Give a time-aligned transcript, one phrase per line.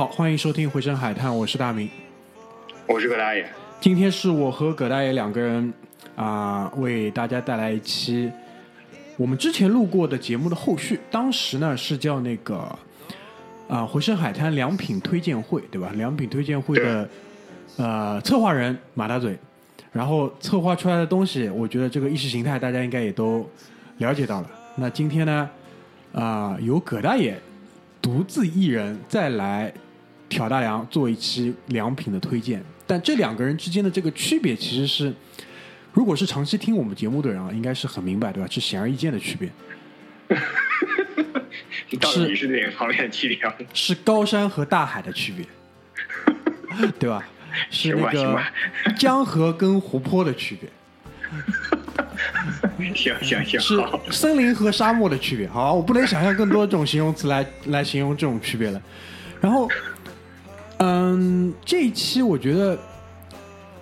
[0.00, 1.86] 好，欢迎收听《回声海滩》，我是大明。
[2.86, 3.46] 我是葛大爷，
[3.82, 5.70] 今天是我和葛大爷两个人
[6.16, 8.32] 啊、为大家带来一期
[9.18, 10.98] 我们之前录过的节目的后续。
[11.10, 12.66] 当时呢是叫那个
[13.68, 15.90] 啊、回声海滩良品推荐会，对吧？
[15.94, 17.06] 良品推荐会的
[17.76, 19.38] 呃策划人马大嘴，
[19.92, 23.46] 然后策划出来的东西，我觉得这个意识形态大家应该也都
[23.98, 24.50] 了解到了。
[24.76, 25.50] 那今天呢，
[26.14, 27.38] 啊、由葛大爷
[28.00, 29.70] 独自一人再来
[30.30, 32.64] 挑大梁做一期良品的推荐。
[32.86, 35.12] 但这两个人之间的这个区别，其实是，
[35.92, 38.48] 如果是长期听我们节目的人啊，应该是很明白，对吧？
[38.50, 39.50] 是显而易见的区别，
[42.00, 43.38] 到底是哪个方面的区别？
[43.74, 47.22] 是高山和大海的区别，对吧？
[47.68, 48.40] 是那个
[48.96, 50.70] 江河跟湖泊的区别，
[52.94, 53.76] 行行行，是，
[54.10, 55.48] 森林和沙漠的区别。
[55.48, 58.80] 好，我不能想象更多这种形容词来来形容这种区别了。
[59.40, 59.68] 然后，
[60.82, 62.78] 嗯，这一期我觉得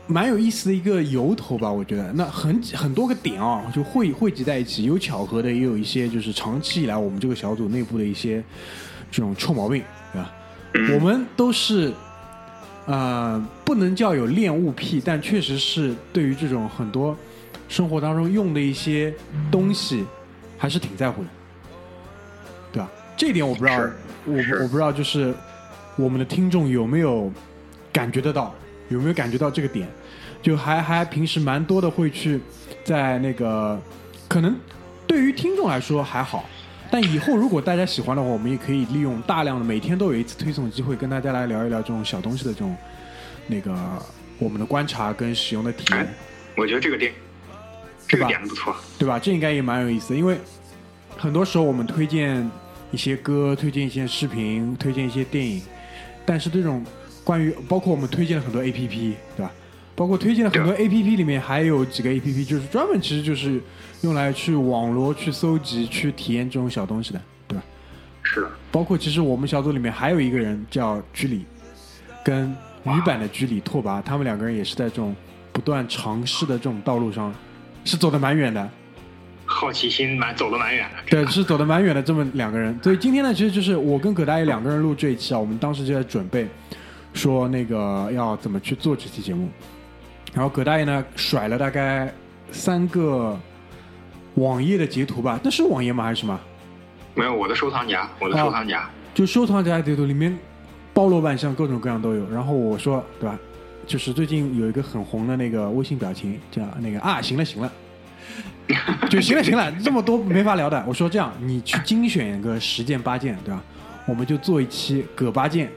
[0.06, 8.42] 蛮有意思的一个由头吧，我觉得那很很多个点啊，就汇汇集在一起，有巧合的，也有一些就是长期以来我们这个小组内部的一些
[9.10, 9.82] 这种臭毛病，
[10.12, 10.94] 对吧？
[10.94, 11.92] 我们都是。
[12.90, 17.14] 呃，不能叫有恋物癖，但确实是对于这种很多
[17.68, 19.12] 生活当中用的一些
[19.50, 20.06] 东西，
[20.56, 21.28] 还是挺在乎的，
[22.72, 22.88] 对吧？
[23.14, 23.78] 这一点我不知道，
[24.24, 25.34] 我是我不知道，就是
[25.98, 27.30] 我们的听众有没有
[27.92, 28.54] 感觉得到，
[28.88, 29.86] 有没有感觉到这个点？
[30.40, 32.40] 就还还平时蛮多的会去
[32.84, 33.76] 在那个，
[34.28, 34.54] 可能
[35.06, 36.48] 对于听众来说还好，
[36.88, 42.76] 但以后如果大家喜欢的话，我们也可以利用大量的每天都有一次推送机会，跟大家来聊一聊这种小东西的这种
[43.48, 43.76] 那个
[44.38, 45.98] 我们的观察跟使用的体验。
[45.98, 46.08] 哎，
[46.56, 47.12] 我觉得这个点，
[48.06, 49.18] 这个点子不错，对吧？
[49.18, 50.38] 这应该也蛮有意思的，因为
[51.16, 52.48] 很多时候我们推荐
[52.92, 55.60] 一些歌、推荐一些视频、推荐一些电影，
[56.28, 56.84] 但是这种
[57.24, 59.50] 关于包括我们推荐了很多 A P P，对吧？
[59.96, 63.58] 包括推荐了很多 A P P 里面还有几个 A P P 就是专门其实就是
[64.02, 67.64] 用来去网罗、去搜集、去体验这种小东西的，对吧？
[68.22, 71.46] 是的，包括其实我们小组里面还有一个人叫居里，
[72.22, 75.16] 跟女版的居里拓跋，他们两个人也是在这种
[75.50, 77.34] 不断尝试的这种道路上，
[77.86, 78.68] 是走得蛮远的。
[79.48, 82.78] 好奇心蛮走得蛮远的，对，是走得蛮远的这么两个人。
[82.82, 86.46] 所以今天呢，其实就是我跟葛大爷两个人录这一期啊，我们当时就在准备
[87.14, 89.48] 说那个要怎么去做这期节目。
[90.34, 92.12] 然后葛大爷呢甩了大概
[92.50, 93.38] 三个
[94.34, 96.38] 网页的截图吧，那是网页吗还是什么？
[97.14, 100.38] 没有我的收藏夹，我的收藏夹，就收藏夹截图里面
[100.92, 102.30] 包罗万象，各种各样都有。
[102.30, 103.36] 然后我说，对吧？
[103.86, 107.72] 就是最近有一个很红的那个微信表情，叫那个啊，行了行了，
[109.08, 110.84] 就行了行了，这么多没法聊的。
[110.86, 113.62] 我说这样，你去精选一个十件八件，对吧？
[114.06, 115.70] 我们就做一期葛八件，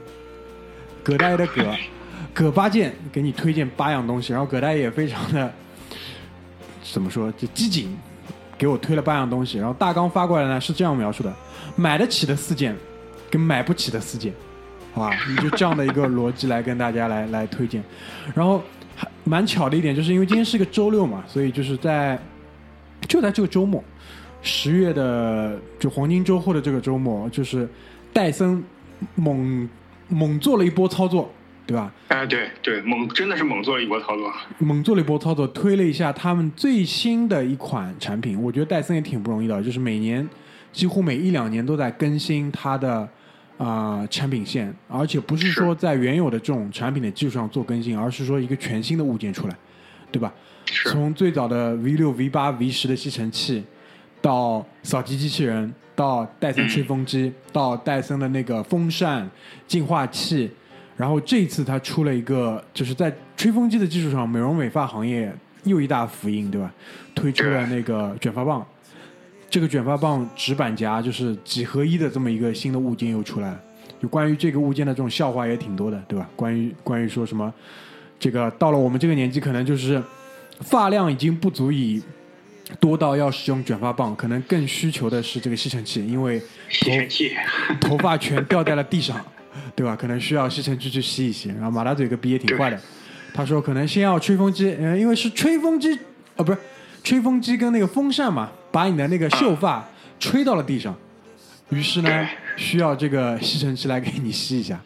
[1.02, 1.74] 葛大爷的葛，
[2.32, 4.32] 葛八件给你推荐八样东西。
[4.32, 5.52] 然后葛大爷也非常的
[6.82, 7.96] 怎么说，就机警，
[8.58, 9.58] 给我推了八样东西。
[9.58, 11.34] 然后大纲发过来呢是这样描述的：
[11.76, 12.76] 买得起的四件，
[13.30, 14.32] 跟买不起的四件，
[14.92, 15.16] 好吧？
[15.28, 17.82] 你就这样的一个逻辑来跟大家来来推荐。
[18.34, 18.62] 然后
[18.94, 22.18] 还蛮巧的一点，就是因为今天是个周六嘛，所以就是在
[23.08, 23.82] 就在这个周末，
[24.42, 27.68] 十月的就黄金周后的这个周末，就是
[28.12, 28.62] 戴森
[29.14, 29.68] 猛
[30.08, 31.30] 猛做了一波操作，
[31.66, 31.92] 对吧？
[32.08, 38.40] 哎，对对，猛真的是猛做了一波操作，猛做了一波操作，推了一下他们最新的一款产品。
[38.40, 40.28] 我觉得戴森也挺不容易的，就是每年
[40.72, 43.08] 几乎每一两年都在更新它的
[43.58, 49.56] 啊、产品线，而且不是是说在原有的这种产品的基础上做更新，而是说一个全新的物件出来，
[50.12, 50.32] 对吧？
[50.84, 53.64] 从最早的 V 六、V 八、V 十的吸尘器，
[54.20, 59.28] 到扫地机器人，到戴森吹风机，到戴森的那个风扇、
[59.66, 60.50] 净化器，
[60.96, 66.72] 然后这一次它出了一个，就是在吹风机的基础上，美容美发行业又一大福音，对吧？
[67.14, 68.64] 推出了那个卷发棒，
[69.50, 73.60] 这个卷发棒直板夹就是几合一的这么一个新的物件又出来了。
[74.00, 76.28] 就关于这个物件的这种笑话也挺多的，对吧？
[76.34, 77.52] 关于关于说什么，
[78.22, 80.00] 这个到了我们这个年纪，可能就是
[80.60, 82.00] 发量已经不足以
[82.78, 87.32] 多到要使用卷发棒，可能更需求的是这个吸尘器，因为吸尘器，
[87.82, 89.20] 头发全掉在了地上，
[89.74, 89.96] 对吧？
[89.96, 91.48] 可能需要吸尘器去吸一吸。
[91.48, 92.80] 然后马大嘴个逼也挺坏的，
[93.34, 95.92] 他说可能先要吹风机，嗯，因为是吹风机，
[96.36, 96.58] 啊，不是
[97.02, 99.84] 吹风机跟那个风扇嘛，把你的那个秀发
[100.20, 100.96] 吹到了地上，
[101.70, 104.80] 于是呢需要这个吸尘器来给你吸一下，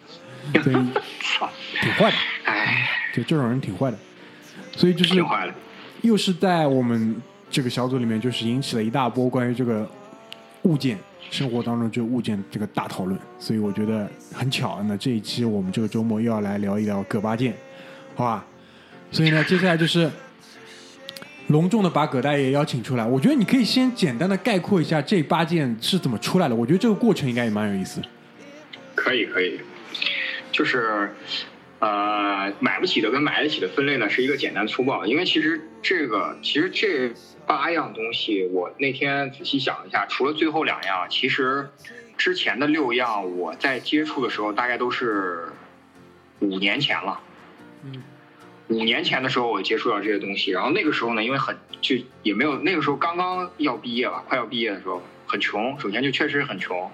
[0.52, 0.72] 对，
[1.20, 1.48] 操，
[1.80, 3.98] 挺坏的，哎，就这种人挺坏的，
[4.76, 5.14] 所以就是。
[6.02, 7.20] 又是在我们
[7.50, 9.90] 这个小组里面，就是引起了一大波关于这个
[10.62, 10.96] 物件
[11.30, 14.80] 生活当中这个物件这个大讨论，所以我觉得很巧。
[14.84, 17.56] 那这一期我们这个周末又要来聊一聊葛八件，
[18.14, 18.44] 好吧？
[19.10, 20.08] 所以呢，接下来就是
[21.48, 23.04] 隆重的把葛大爷邀请出来。
[23.04, 26.54] 我觉得你可以先简单的概括一下这八件是怎么出来的。
[26.54, 28.00] 我觉得这个过程应该也蛮有意思。
[28.94, 29.58] 可以可以，
[30.56, 31.14] 就是
[31.80, 37.12] 呃，买不起的跟买得起的分类呢是一个简单粗暴的，因为其实这个其实这
[37.46, 41.68] 八样东西，我那天仔细想了一下，除了最后两样，其实
[42.16, 45.48] 之前的六样我在接触的时候大概都是
[46.40, 47.20] 五年前了。
[47.84, 48.02] 嗯
[48.68, 51.94] 五年前的时候，我接触到这些东西，然后那个时候呢，因为很就
[52.24, 56.90] 也没有那个时候刚刚要毕业吧，快要毕业的时候很穷，首先就确实很穷，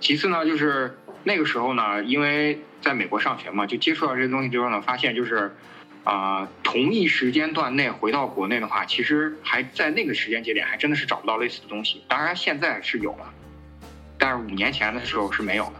[0.00, 5.56] 其次呢就是那个时候呢，因为在美国上学嘛，就接触到这些东西之后呢，发现就是
[6.04, 13.32] 啊、同一时间段内回到国内的话，其实还在那个时间节点还真的是找不到类似的东西，当然现在是有了，
[14.18, 15.72] 但是五年前的时候是没有的，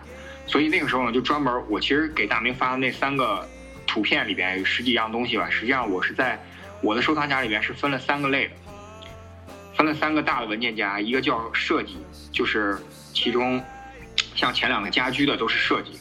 [0.47, 3.47] 所以那个时候呢，就专门我其实给大明发的那三个
[3.87, 6.43] 图片里边有十几样东西吧，实际上我是在
[6.81, 8.55] 我的收藏夹里边是分了三个类的，
[9.77, 11.99] 分了三个大的文件夹，一个叫设计，
[12.33, 12.79] 就是
[13.13, 13.63] 其中
[14.35, 16.01] 像前两个家居的都是设计，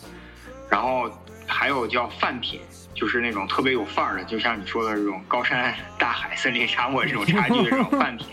[0.70, 1.10] 然后
[1.48, 2.62] 还有叫范品，
[2.94, 8.28] 就是那种特别有范儿的，就像你说的这种高山大海、森林沙漠这种差距的这种范品。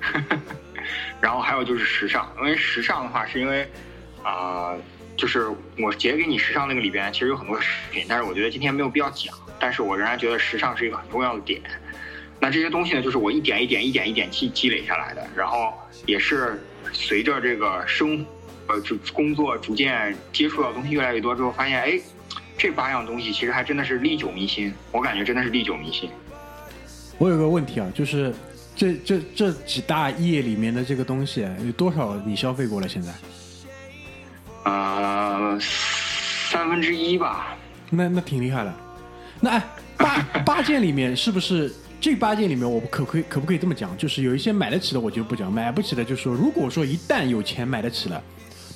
[1.20, 3.68] 然后还有就是时尚，因为时尚的话是因为
[4.22, 4.74] 啊、
[5.16, 5.48] 就是
[5.78, 11.60] 我截给你时尚那个里边其实有很多视频，但是我觉得今天没有必要讲，但是我仍然觉得时尚是一个很重要的点。
[12.40, 15.72] 那这些东西呢，就是我一点一点、一点一点积积累下来的，然后
[16.04, 16.62] 也是
[16.92, 18.24] 随着这个生
[18.66, 22.00] 呃就工作逐渐接触到东西越来越多之后，发现哎，
[22.56, 26.08] 这八样东西其实还真的是历久弥新，我感觉真的是历久弥新。
[27.18, 28.34] 我有个问题啊，就是
[28.74, 32.88] 这这这几大页里面的这个东西有多少你消费过了？
[32.88, 33.12] 现在？
[34.64, 37.56] 呃，三分之一吧，
[37.90, 38.74] 那那挺厉害的。
[39.40, 39.62] 那哎，
[39.96, 43.96] 八 八件里面是不是这八件里面，我可不可以可不可以这么讲？
[43.96, 48.22] 就是有一些买得起的，我就不讲；买不起的，就说如果说一旦有钱买得起了，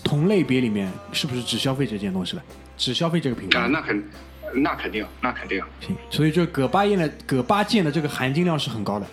[0.09, 2.43] 同类别里面是不是只消费这件东西了？
[2.79, 3.69] 只消费这个品啊、牌？
[3.69, 4.11] 那肯
[4.55, 5.62] 那肯定那肯定。
[5.81, 9.07] 行，所以就葛八燕的葛八件的这个含金量是很高的，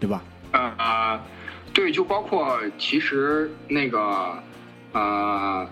[0.00, 0.22] 对吧？
[0.52, 1.20] 呃，
[1.74, 4.42] 对，就包括其实那个
[4.92, 5.68] 呃，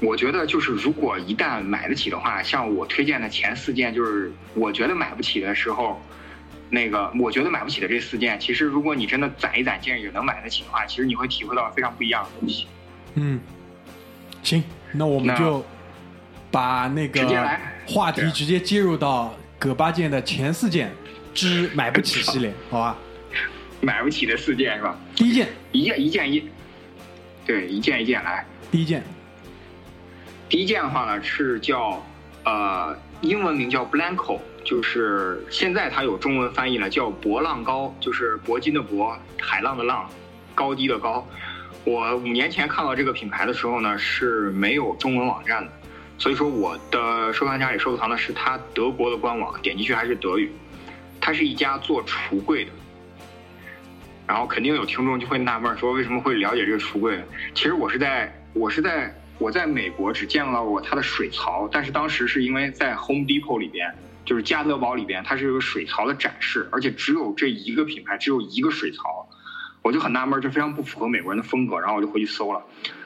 [0.00, 6.02] 我觉得就是如果一旦买得起的话，像我推荐的前四件，就是我觉得买不起的时候，
[6.68, 12.66] 那个我觉得买不起的这四件，其实如果你真的攒一攒劲也能买得起的话，其实你会体会到非常不一样的东西。
[13.14, 13.40] 嗯，
[14.42, 15.64] 行，那我们就
[16.50, 20.92] 把那个来话题直接接入到葛八件的前四件
[21.34, 22.96] 之买不起系列， 好吧？
[23.80, 24.96] 买不起的四件是吧？
[25.16, 26.48] 第一件，一件一件一，
[27.44, 28.46] 对，一件一件来。
[28.70, 29.02] 第一件，
[30.48, 32.00] 第一件的话呢是叫
[32.44, 40.08] 呃英文名叫 Blanco，就是现在它有中文翻译了，叫博浪高，就是铂金的铂，海浪的浪，
[40.54, 41.26] 高低的高。
[41.84, 45.72] 我五年前看到这个品牌的时候呢是没有中文网站的，
[46.18, 50.50] 所以说我的收藏夹里收藏的是它德国的官网，点进去还是德语。
[51.24, 52.72] 它是一家做橱柜的，
[54.26, 57.22] 然后肯定有听众就会纳闷说为什么会了解这个橱柜？
[57.54, 69.21] 其实我是在我是在我在美国只见到过它的水槽，但是当时是因为在 Home Depot 里边，就是家得宝里边，它是有个水槽的展示，而且只有这一个品牌，只有一个水槽，
[69.82, 72.62] 我就很纳闷，这非常不符合美国人的风格，然后我就回去搜了。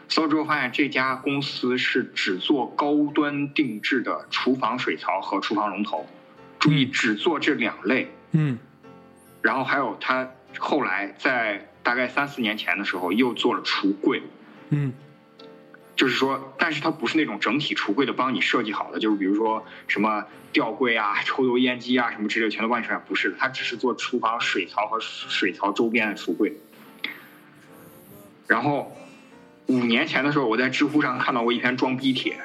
[0.09, 6.07] 搜了之后发现这家公司是只做高端定制的厨房水槽和厨房龙头，
[6.61, 8.59] 注意只做这两类，嗯
[9.43, 14.23] 然后还有他后来在大概三四年前的时候又做了橱柜，
[14.71, 14.93] 嗯
[15.97, 26.55] 就是说，但是它不是那种整体橱柜的帮你设计好的，就是比如说什么吊柜啊、 抽油烟机啊什么之类的全都帮你设计好，不是的，它只是做厨房水槽和水槽周边的橱柜。
[28.47, 28.97] 然后
[29.67, 32.39] 五年前的时候，我在知乎上看到过一篇装逼帖，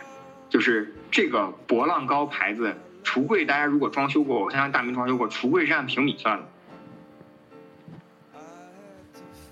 [0.49, 6.43] 就是这个博浪高牌子橱柜，大家如果装修过，我相信大明装修过，橱柜是按平米算的。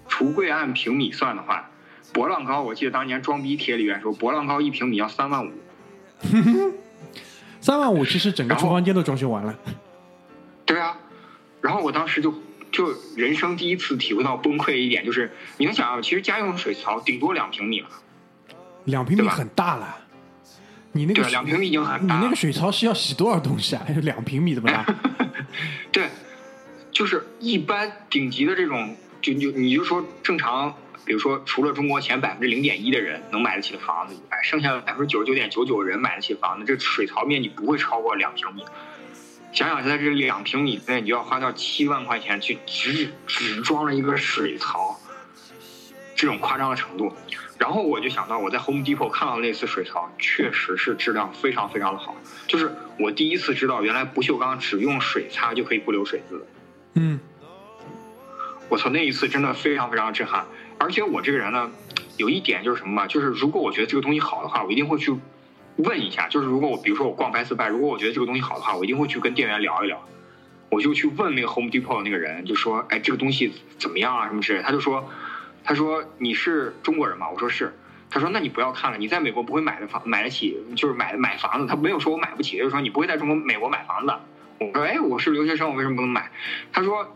[0.07, 1.69] 橱柜按平米算的话，
[2.11, 5.51] 博浪高，我记得当年装逼帖里边说，博浪高一平米要三万五，
[7.61, 9.55] 三万五，其实整个厨房间都装修完了。
[10.65, 10.97] 对啊，
[11.61, 12.33] 然后我当时就
[12.71, 17.87] 就人生第一次体会到崩溃一点，就是你能想象，其实家用水槽顶多两平米了，
[18.85, 19.97] 两平米很大了，
[20.91, 22.19] 你那个对啊，两平米已经很大了。
[22.19, 23.85] 你那个水槽是要洗多少东西啊？
[24.03, 24.85] 两平米这么大？
[25.91, 26.09] 对，
[26.91, 38.63] 就是一般顶级的这种，就就你就说正常，比如说除了中国前百分之零点一的人能买得起的房子以外，剩下的百分之九十九点九九人买得起房子，这水槽面积不会超过两平米。
[39.51, 44.99] 想想在这两平米内，你就要花掉七万块钱去只只装了一个水槽，
[46.15, 47.13] 这种夸张的程度。
[47.57, 52.15] 然后我就想到，我在 Home Depot 看到那次水槽，确实是质量非常非常的好。
[52.47, 56.47] 就是我第一次知道，原来不锈钢只用水擦就可以不留水渍。
[56.93, 57.19] 嗯
[58.69, 60.45] 我操，那一次真的非常非常震撼。
[60.77, 61.69] 而且我这个人呢，
[62.15, 65.13] 有一点就是什么嘛，就是如果我觉得这个东西好的话，我一定会去
[65.83, 66.27] 问一下。
[66.27, 70.05] 就是如果我比如说我逛 Best Buy，如果我觉得这个东西好的话，我一定会去跟店员聊一聊。
[70.69, 74.27] 我就去问那个 Home Depot 的那个人，就说：“哎，这个东西怎么样啊？
[74.27, 75.09] 什么之类。”他就说
[75.65, 77.73] ：“他说你是中国人吗？”我说是。
[78.11, 81.67] 他说：“那你不要看了，你在美国不会买的房买得起，就是买买房子。
[81.67, 84.13] 他没有说我买不起，就是说你不会在中国美国买房子。”
[84.59, 86.31] 我说：“哎，我是留学生，我为什么不能买？”
[86.71, 87.15] 他说：“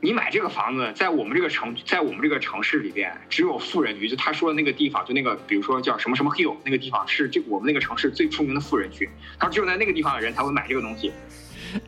[0.00, 4.08] 你买这个房子，在我们这个城，在我们这个城市里边，只有富人区。
[4.08, 9.08] 就他说的那个地方，就那个，比如说叫什么什么 hill 那个地方，是这我们那个城市最出名的富人区。
[9.38, 11.10] 他说只有在那个地方的人才会买这个东西。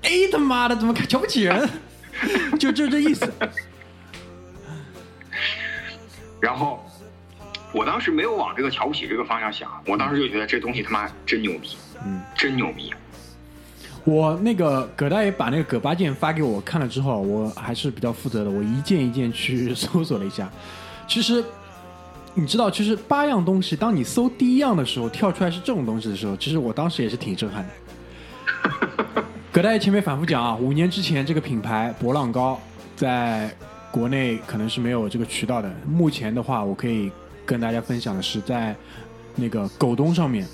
[0.03, 1.69] 哎他妈的，怎么看瞧不起人？
[2.59, 3.31] 就就这意思。
[6.41, 6.83] 然后
[7.73, 12.95] 我当时没有往这个瞧不起这个方向想，我当时就觉得这东西他妈真牛逼，嗯，真牛逼。
[14.07, 20.49] 我那个葛大爷把那个葛八件发给我看了之后，我还是比较负责的，我一件一件去搜索了一下。
[21.09, 21.45] 其实
[22.33, 29.25] 你知道，其实八样东西，当你搜第一样的时候，跳出来是这种东西的时候，其实我当时也是挺震撼的。
[29.51, 32.61] 葛大爷前面反复讲啊，五年之前这个品牌博浪高
[32.95, 33.51] 在
[33.91, 35.69] 国内可能是没有这个渠道的。
[35.85, 37.11] 目前的话，我可以
[37.45, 38.77] 跟大家分享的是，在
[39.35, 40.47] 那个狗东上面，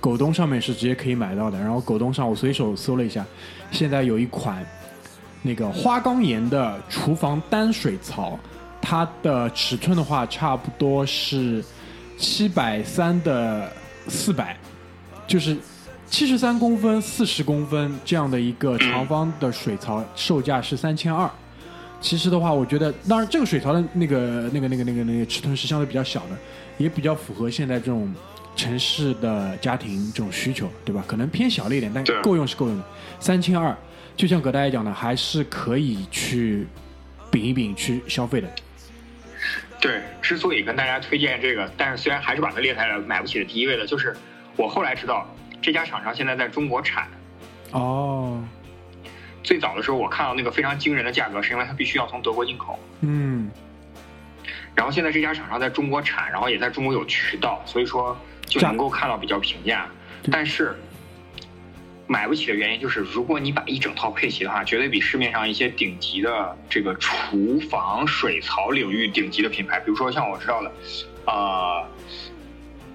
[0.00, 1.58] 狗东上面是直接可以买到的。
[1.58, 3.24] 然后狗东上我随手搜了一下，
[3.70, 4.64] 现在有一款
[5.42, 8.38] 那个花岗岩的厨房单水槽，
[8.80, 11.64] 它的尺寸的话差不多是
[12.16, 13.70] 七百三的
[14.08, 14.56] 四百，
[15.26, 15.56] 就是
[16.08, 21.30] 七十三公分、四十公分这样的一个长方的水槽，售价是三千二。
[22.00, 26.38] 其实的话，我觉得，当然这个水槽的那个、那个、那个、那个、那个尺寸是相对比较小的，
[26.76, 28.08] 也比较符合现在这种
[28.58, 31.04] 城市的家庭这种需求，对吧？
[31.06, 32.84] 可能偏小了一点，但对够用是够用的。
[33.20, 33.74] 三千二，
[34.16, 36.66] 就像葛大爷讲的，还是可以去
[37.30, 38.50] 饼一饼去消费的。
[39.80, 44.14] 对，之所以跟大家推荐这个，但是虽然还是把它列在了买不起的第一位的，就是
[44.56, 45.24] 我后来知道
[45.62, 47.06] 这家厂商现在在中国产。
[47.70, 48.42] 哦，
[49.44, 52.76] 最早的时候，我看到那个非常惊人的价格，是因为它必须要从德国进口。
[53.02, 53.48] 嗯，
[54.74, 58.18] 然后现在这家厂商在中国产，然后也在中国有渠道，所以说
[58.48, 59.86] 就能够看到比较平价。
[60.30, 60.74] 但是
[62.06, 70.72] 买不起的原因就是，如果你把一整套配齐的话，绝对比市面上一些顶级的这个厨房水槽领域顶级的品牌，比如说像我知道的，
[71.26, 71.86] 呃，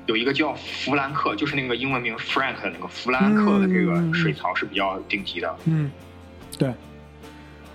[0.08, 5.56] 有一个叫弗兰克，就是那个英文名 Frank 的那个弗兰克的这个水槽是比较顶级的。
[5.66, 5.92] 嗯，
[6.58, 6.74] 对。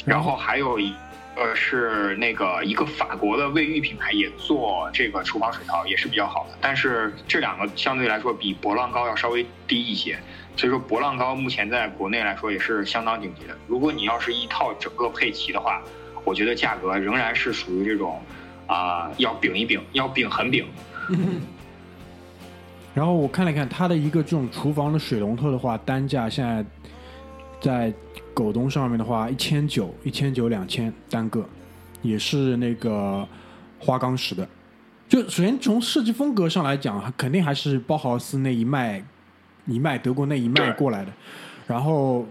[0.05, 0.93] 然后还有一
[1.38, 6.59] 呃是那个一个法国的卫浴品牌也做这个厨房水槽，也是比较好的。
[6.61, 10.18] 但是这两个相对来说比博浪高要稍微低一些，
[10.57, 13.57] 所以说博浪高目前在国内来说也是相当顶级的。
[13.68, 15.80] 如果你要是一套整个配齐的话，
[16.25, 18.21] 我觉得价格仍然是属于这种
[18.66, 20.66] 啊、要饼一饼，要饼很饼。
[22.95, 26.64] 然后我看了看它的一个这种厨房的水龙头的话，单价现在
[27.61, 27.92] 在
[28.38, 31.45] 狗东上面的话，一千九、一千九、两千单个，
[32.02, 33.26] 也是那个
[33.80, 34.49] 花岗石的。
[35.09, 39.04] 就首先从设计风格上来讲，肯定还是包豪斯那一脉
[39.66, 41.12] 一脉德国那一脉过来的，
[41.66, 42.25] 然后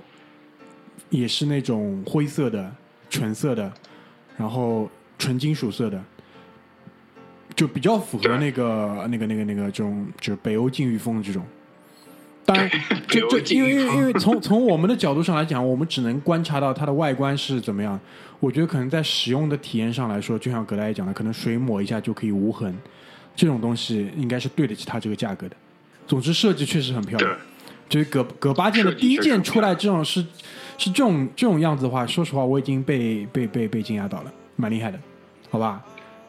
[1.10, 2.74] 也是那种灰色的、
[3.10, 3.70] 纯色的，
[4.38, 6.02] 然后纯金属色的，
[7.54, 11.44] 就比较符合那个那个那个那个这种就是北欧禁欲风这种。
[12.48, 12.70] 当然，
[13.10, 18.00] 这这北欧禁因为因为因为从从我们的角度上来讲，我们只能观察到它的外观是怎么样。
[18.40, 22.74] 我觉得可能在使用的体验上来说，就像葛大爷讲的，可能水抹一下就可以无痕，
[23.36, 25.56] 这种东西应该是对得起它这个价格的。
[26.08, 27.40] 总之，设计确实很漂对亮。，
[27.90, 30.26] 就是葛葛八件的第一件出来这种是
[30.78, 34.98] 是这种这种样子的话，说实话，我已经被被被被惊讶到了，蛮厉害的，
[35.50, 35.84] 好吧？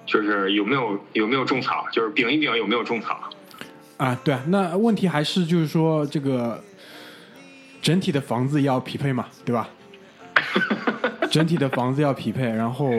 [0.05, 3.21] 就是有没有有没有种草，就是饼一饼有没有种草？
[3.99, 6.63] 啊，对啊，那问题还是就是说这个
[7.83, 9.69] 整体的房子要匹配嘛，对吧？
[11.31, 12.91] 整体的房子要匹配，然后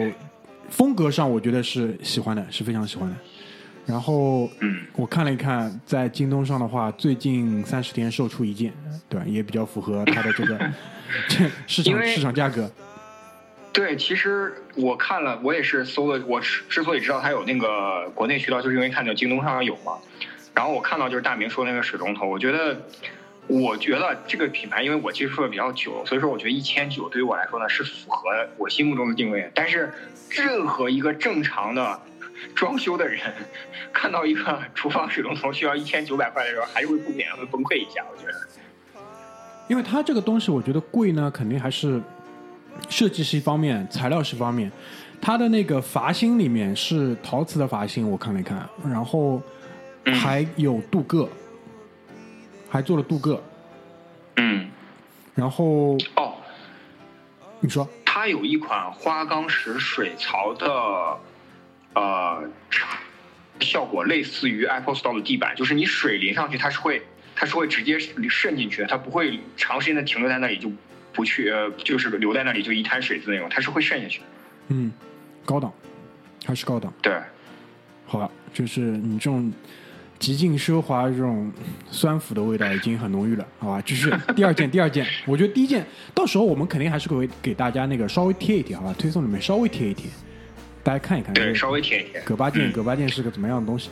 [0.70, 3.15] 风格上我觉得是喜欢的，是非常喜欢的。
[3.86, 8.72] 然后嗯，我看了一看，在京东上的话，最近三十天售出一件，
[9.08, 9.25] 对吧？
[9.25, 10.60] 也比较符合它的这个
[11.27, 12.70] 这 市场市场价格。
[13.72, 16.24] 对，其实我看了，我也是搜了。
[16.27, 19.94] 我之之所以知道它有那个国内渠道，就是因为看到京东上有嘛。
[20.53, 22.82] 然后我看到就是大明说那个水龙头，我觉得，
[23.48, 29.50] 我觉得这个品牌，因为我接触的比较久，所以说我觉得一千九对于我来说呢是符合我心目中的定位。
[29.56, 29.91] 但是
[30.29, 32.00] 任何一个正常的
[32.53, 33.22] 装修的人，
[33.94, 38.03] 看到一个厨房水龙头需要一千九百块的时候，还是会不免会崩溃一下。
[38.12, 39.01] 我觉得，
[39.68, 42.01] 因为它这个东西，我觉得贵呢，肯定还是
[42.89, 44.72] 设计是一方面，材料是一方面。
[45.22, 49.41] 它的那个阀芯里面是陶瓷的阀芯，我看了一看，然后
[50.06, 51.29] 嗯还有镀铬，
[52.70, 53.41] 还做了镀铬。
[54.38, 54.70] 嗯，
[55.36, 56.36] 然后哦，
[57.59, 61.18] 你说，它有一款花岗石水槽的，
[61.94, 62.50] 呃，
[63.59, 67.01] 效果类似于 Apple Store 的地板，就是你水淋上去，它是会
[67.35, 70.72] 它是会直接渗进去的，它不会长时间的停留在那里就
[71.14, 74.22] 不去，呃，就是留在那里就一滩水渍那种，它是会渗下去。
[74.70, 74.92] 嗯，
[75.46, 75.74] 高档，
[76.46, 76.94] 还是高档。
[77.01, 77.14] 对，
[78.05, 79.51] 好吧，就是你这种
[80.20, 81.50] 极尽奢华这种
[81.90, 83.82] 酸腐的味道已经很浓郁了，好吧？
[83.82, 88.94] 就是 第二件，第二件，我觉得第一件，到时候我们肯定还是会给大家那个稍微贴一贴，好吧？
[88.98, 90.12] 推送里面稍微贴一贴，
[90.84, 91.34] 大家看一看。
[91.34, 92.22] 对，稍微贴一贴。
[92.25, 93.90] 葛八件，嗯葛八件是个怎么样的东西？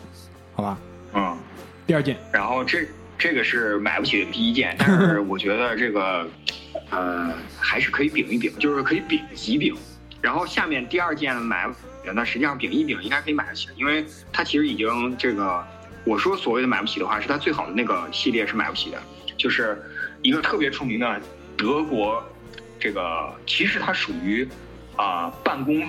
[0.53, 0.77] 好吧？
[1.13, 1.37] 嗯，
[1.87, 2.85] 第二件，然后这
[3.17, 6.27] 这个是买不起的第一件，但是 我觉得这个
[6.89, 9.73] 呃还是可以饼一饼，就是可以饼几饼。
[10.21, 11.69] 然后下面第二件买
[12.13, 15.63] 那实际上饼一饼应该可以买得起，因为它其实已经这个
[16.07, 18.97] 我说所谓的买不起的话，是它最好的那个系列是买不起的，
[19.37, 19.83] 就是
[20.21, 21.21] 一个特别出名的
[21.57, 22.23] 德国
[22.79, 24.47] 这个，其实它属于
[24.95, 25.85] 啊、办公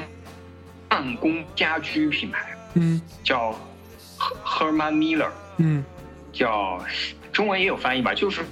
[0.88, 3.54] 办公家居品牌，嗯叫
[4.44, 5.30] Herman Miller。
[5.58, 5.84] 嗯
[6.32, 6.80] 叫
[7.32, 8.44] 中文也有翻译吧，就是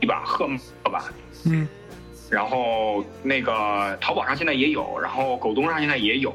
[0.00, 1.12] 一把赫曼吧。
[1.44, 1.68] 嗯
[2.30, 6.34] 然后那个淘宝上现在也有，然后狗东上现在也有。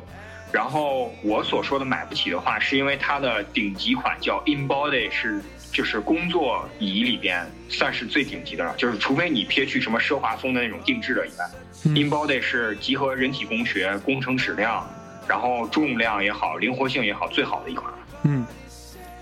[0.53, 11.45] 然后我所说的买不起的话，是因为它的顶级款叫 InBody，是就是工作椅里边算是最顶级的了，就是除非你撇去什么奢华风的那种定制的以外、
[11.85, 14.87] 嗯 i n b o d y 是集合人体工学、工程质量，
[15.27, 17.91] 然后重量也好、灵活性也好，最好的一款。
[18.21, 18.45] 嗯，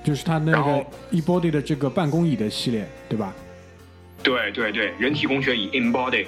[0.03, 3.33] 就是它那个然后 eBody 的这个办公椅的系列，对吧？
[4.21, 6.25] 对对对，人体工学椅 Embody。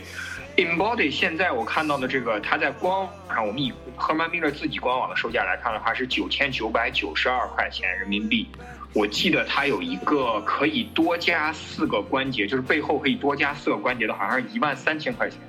[0.55, 8.47] Embody 现在我看到的这个，它在官网上，我们以赫曼密勒自己官网的售价来看的话，是九千九百九十二块钱人民币。
[8.93, 15.39] 我记得它有一个可以多加四个关节，就是背后可以多加四个关节的，好像是一万三千块钱。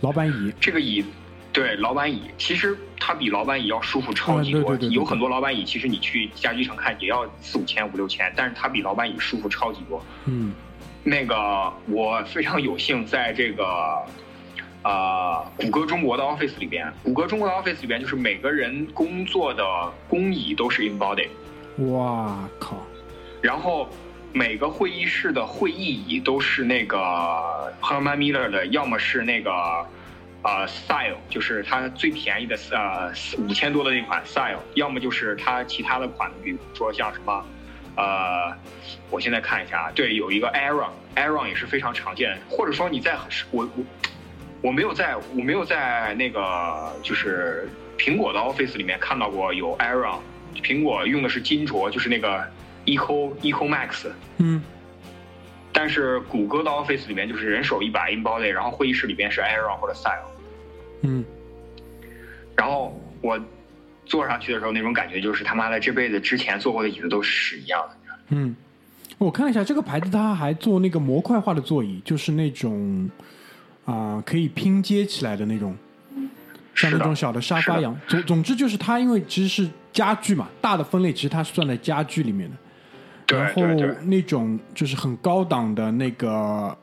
[0.00, 1.04] 老板椅，这个椅，
[1.52, 4.62] 对老板椅，其实它比老板椅要舒服超级多。
[4.62, 10.00] 对对对有很多老板椅，其实你去家具城看也要四五千、五六千，但是它比老板椅舒服超级多。
[10.26, 10.54] 嗯
[11.02, 13.64] 那个我非常有幸在这个
[14.82, 19.64] 呃谷歌中国的 Office 里边，谷歌中国的 Office 里边就是每个人工作的
[20.08, 21.28] 工椅都是 Embody，
[21.90, 22.76] 哇靠，
[23.40, 23.88] 然后
[24.32, 26.98] 每个会议室的会议椅都是那个
[27.80, 29.50] Herman Miller 的，要么是那个
[30.42, 37.44] 呃 Style，就是它最便宜的呃五千多的那款 Style，要么就是它其他的款，比如说像什么
[38.00, 38.56] 呃，
[39.10, 43.14] 我现在看一下啊，对，有一个 Aaron，Aaron 也是非常常见，或者说你在
[43.50, 43.84] 我我
[44.62, 50.18] 我没有在我没有在那个就是苹果的 Office 里面看到过有 Aaron，
[50.62, 52.42] 苹果用的是金镯，就是那个
[52.86, 54.08] Eco Eco Max，
[54.38, 54.62] 嗯。
[55.72, 60.30] 但是谷歌的 Office 里面就是人手一把 InBody，然后会议室里边是 Aaron 或者 Style，
[61.02, 61.24] 嗯。
[62.56, 63.38] 然后我
[64.10, 67.96] 坐上去的时候那种感觉就是他妈的这辈子之前坐过的椅子都是屎一样的。
[68.30, 68.54] 嗯，
[69.18, 73.08] 我看了一下这个牌子，它还做那个模块化的座椅，就是那种
[73.84, 75.76] 啊、可以拼接起来的那种，
[76.74, 77.98] 像那种小的沙发一样。
[78.06, 82.56] 总总之就是它，因为其实是家具嘛，大的分类其实它是算在家具里面的。
[83.26, 83.62] 对然后
[84.04, 86.76] 那种就是很高档的那个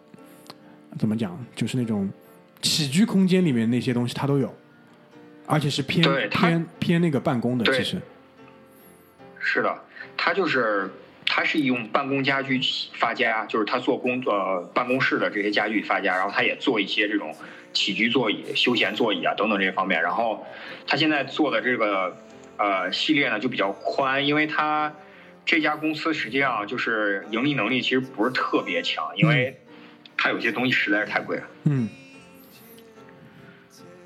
[0.97, 2.09] 怎么讲，就是那种
[2.61, 4.53] 起居空间里面那些东西它都有，
[5.47, 7.97] 而且是偏对它偏偏那个办公的，对其实。
[9.39, 9.75] 是的，
[10.15, 10.89] 它就是
[11.25, 12.59] 它是用办公家居
[12.93, 17.33] 发家，就是他做工呃办公室的这些家具发家，然后他也做一些这种
[17.73, 20.01] 起居座椅、休闲座椅啊等等这些方面。
[20.01, 20.45] 然后
[20.85, 22.17] 他现在做的这个
[22.57, 24.93] 呃系列呢就比较宽，因为它
[25.45, 29.61] 这家公司实际上就是盈利能力其实不是特别强，因为
[30.17, 31.43] 它有些东西实在是太贵了。
[31.63, 31.87] 嗯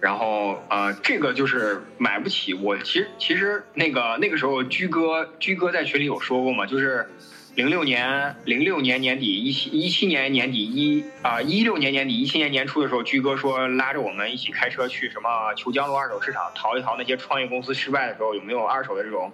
[0.01, 2.55] 然后呃，这个就是买不起。
[2.55, 7.07] 我其实其实那个那个时候，居哥居哥在群里有说过嘛，就是
[7.53, 19.31] 零六年零六年年底一七一七年年底一啊一六年年底一七年年初的时候，居哥说拉着我们一起开车去什么虬江路二手市场淘一淘那些创业公司失败的时候有没有二手的这种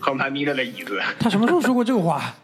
[0.00, 1.02] 赫曼米勒的椅子。
[1.20, 2.34] 他什么时候说过这个话？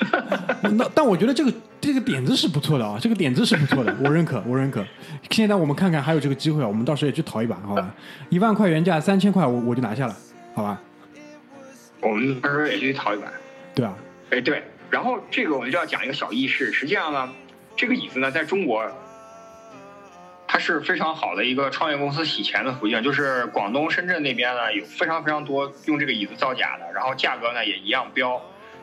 [0.76, 4.84] 那但我觉得这个这个点子是不错的啊，这个点子是不错的，我认可，我认可。
[5.30, 7.94] 现在我们看看还有这个机会啊，我们到时候也去淘一把，好吧？
[8.28, 10.16] 一万块原价三千块，我我就拿下了，
[10.54, 10.80] 好吧？
[12.00, 13.26] 我们到时候也去淘一把。
[13.74, 13.94] 对啊，
[14.30, 16.72] 哎，对，然后这个我们就要讲一个小轶事。
[16.72, 17.28] 实际上呢，
[17.76, 18.84] 这个椅子呢，在中国，
[20.46, 23.02] 它是非常好的一个创业公司洗钱的途径。
[23.02, 28.40] 就是广东深圳那边呢，有非常非常多用这个椅子造假的，然后价格呢也一样标。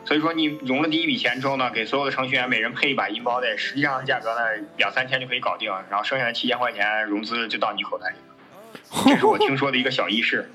[0.08, 4.40] 所以说你融了第一笔钱之后呢，给所有的程序员每人配一把银包的，实际上价格呢
[4.78, 8.22] 两三千就可以搞定，然后剩下的七千块钱融资就到你口袋里了。
[9.04, 10.50] 这是我听说的一个小轶事。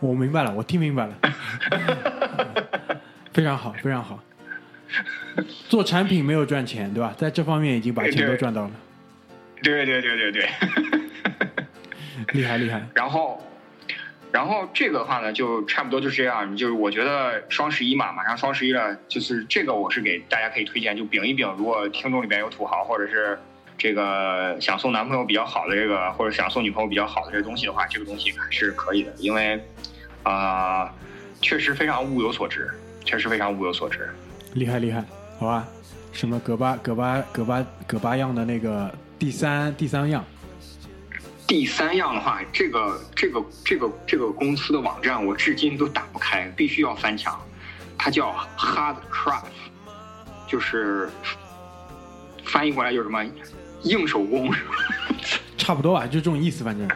[0.00, 1.14] 我明白了，我听明白了，
[3.32, 4.20] 非常好，非常好。
[5.68, 7.14] 做产品没有赚钱，对吧？
[7.16, 8.70] 在这方面已经把钱都赚到了，
[9.62, 10.48] 对对对对对，
[12.34, 12.84] 厉害厉害。
[12.96, 13.40] 然后，
[14.32, 16.56] 然后这个的话呢，就差不多就是这样。
[16.56, 21.48] 就是我觉得双十一嘛，马上双十一了，就是这个我是给大家可以推荐，就饼一饼。
[21.56, 23.38] 如果听众里边有土豪，或者是
[23.76, 29.62] 这个想送男朋友比较好的这个，或者想送女朋友比较好的这个东西的话，这个东西还是可以的，因为
[30.24, 30.92] 啊、
[31.40, 32.70] 确实非常物有所值，
[33.04, 34.08] 确实非常物有所值。
[34.54, 35.02] 厉害厉害，
[35.38, 35.66] 好吧？
[36.12, 40.24] 什么葛巴葛巴葛巴葛巴样的那个第三第三样，
[41.48, 47.40] 第三样的话，这个这个这个这个公司的网站我至今都打不开，必须要翻墙。
[47.96, 49.44] 它叫 Hardcraft，
[50.46, 51.08] 就是
[52.44, 53.24] 翻译过来就是什么
[53.82, 54.52] 硬手工，
[55.56, 56.86] 差不多吧，就这种意思，反正。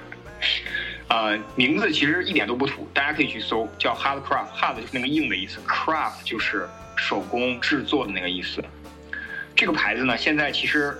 [1.08, 8.62] 呃，名字其实一点都不土，大家可以去搜，叫 Hardcraft，Hard 就是那个硬的意思，Craft 就是手工制作的那个意思。
[9.56, 10.94] 这个牌子呢，现在其实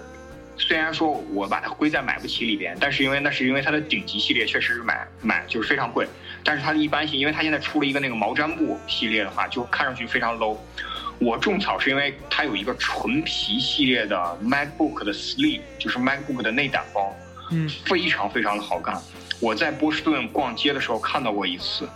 [0.56, 6.06] 虽然说我把它归在买不起里边，但是因为那是因为它的顶级系列确实是买买就是非常贵，
[6.44, 10.56] 但是它的一般性，因为它现在出了一个那个毛毡布系列的话，就看上去非常 low。
[11.18, 17.14] 我种草是因为它有一个纯皮系列的 MacBook 的 Sleeve，就是 MacBook 的内胆包，
[17.50, 19.00] 嗯，非常非常的好看。
[19.40, 21.88] 我在波士顿逛街的时候看到过一次，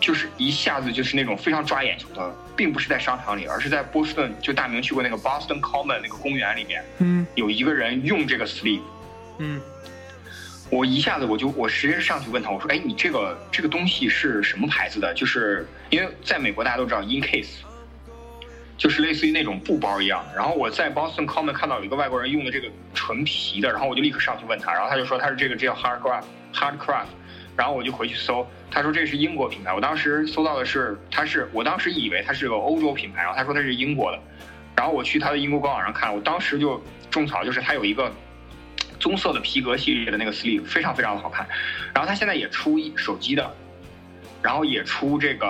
[0.00, 8.80] 就是一下子就是那种非常抓眼球的，并不是在商场里，而是在波士顿，就大明去过那个 Boston Common 那个公园里面，嗯有一个人用这个 sleeve，
[9.38, 9.60] 嗯
[10.70, 15.12] 我一下子我就我直接上去问他，我说，哎，你这个这个东西是什么牌子的？
[15.14, 17.58] 就是因为在美国大家都知道 Incase，
[18.78, 20.24] 就是类似于那种布包一样。
[20.34, 27.08] 然后我在 Boston Common 看到有一个外国人用的这个纯皮的，然后我就立刻上去问他，然后他就说他是这个这叫 Hardcraft Hardcraft，
[27.56, 29.74] 然后我就回去搜，他说这是英国品牌。
[29.74, 34.18] 我当时搜到的是，他是我当时以为它是个欧洲品牌，然后他说它是英国的，
[34.76, 36.80] 然后我去他的英国官网上看，我当时就
[37.10, 38.12] 种草，就是它有一个
[38.98, 41.46] 棕色的皮革系列的那个 sleeve，非常非常的好看。
[41.94, 43.50] 然后它现在也出手机的，
[44.40, 45.48] 然后也出这个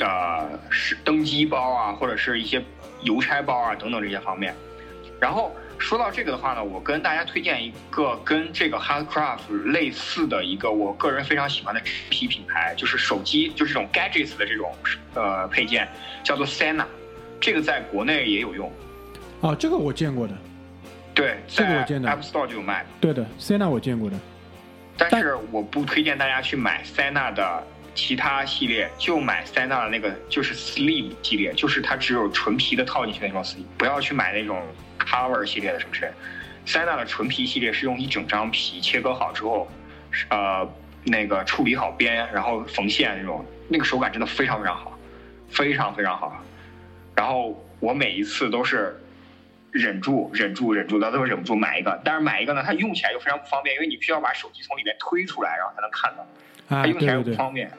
[0.00, 2.62] 呃是登机包啊，或者是一些
[3.02, 4.54] 邮差包啊等等这些方面。
[5.20, 14.74] 然后说到这个的话呢，我跟大家推荐一个跟这个 Hardcraft 类似的一个我个人非常喜欢的皮品牌，就是手机就是这种 gadgets 的这种
[15.14, 15.88] 呃配件，
[16.24, 16.84] 叫做 Sena，
[17.40, 18.70] 这个在国内也有用。
[19.40, 20.34] 哦，这个我见过的，
[21.14, 22.84] 对，在这个我见的 App Store 就有卖。
[23.00, 24.16] 对的，Sena 我见过的，
[24.96, 27.64] 但是我不推荐大家去买 Sena 的
[27.94, 34.60] 其他系列，就买 Sena 的那个就是 Sleeve 系列，就是它只有纯皮的套进去那种 Sleeve，不要去买那种
[35.08, 36.14] Cover 系列的什么之类的。
[36.66, 39.66] Sena 的纯皮系列是用一整张皮切割好之后，
[40.28, 40.70] 呃，
[41.04, 44.98] 那个处理好边，然后缝线那种，那个手感真的非常非常好，
[45.48, 46.44] 非常非常好。
[47.16, 49.00] 然后我每一次都是
[49.70, 51.98] 忍住、忍住、忍住，到最后忍不住买一个。
[52.04, 56.22] 但是买一个呢，它用起来又非常不方便，因为你必须要把手机从里面推出来，然后才能看到，
[56.76, 57.68] 啊，它用起来又不方便。
[57.70, 57.76] 对，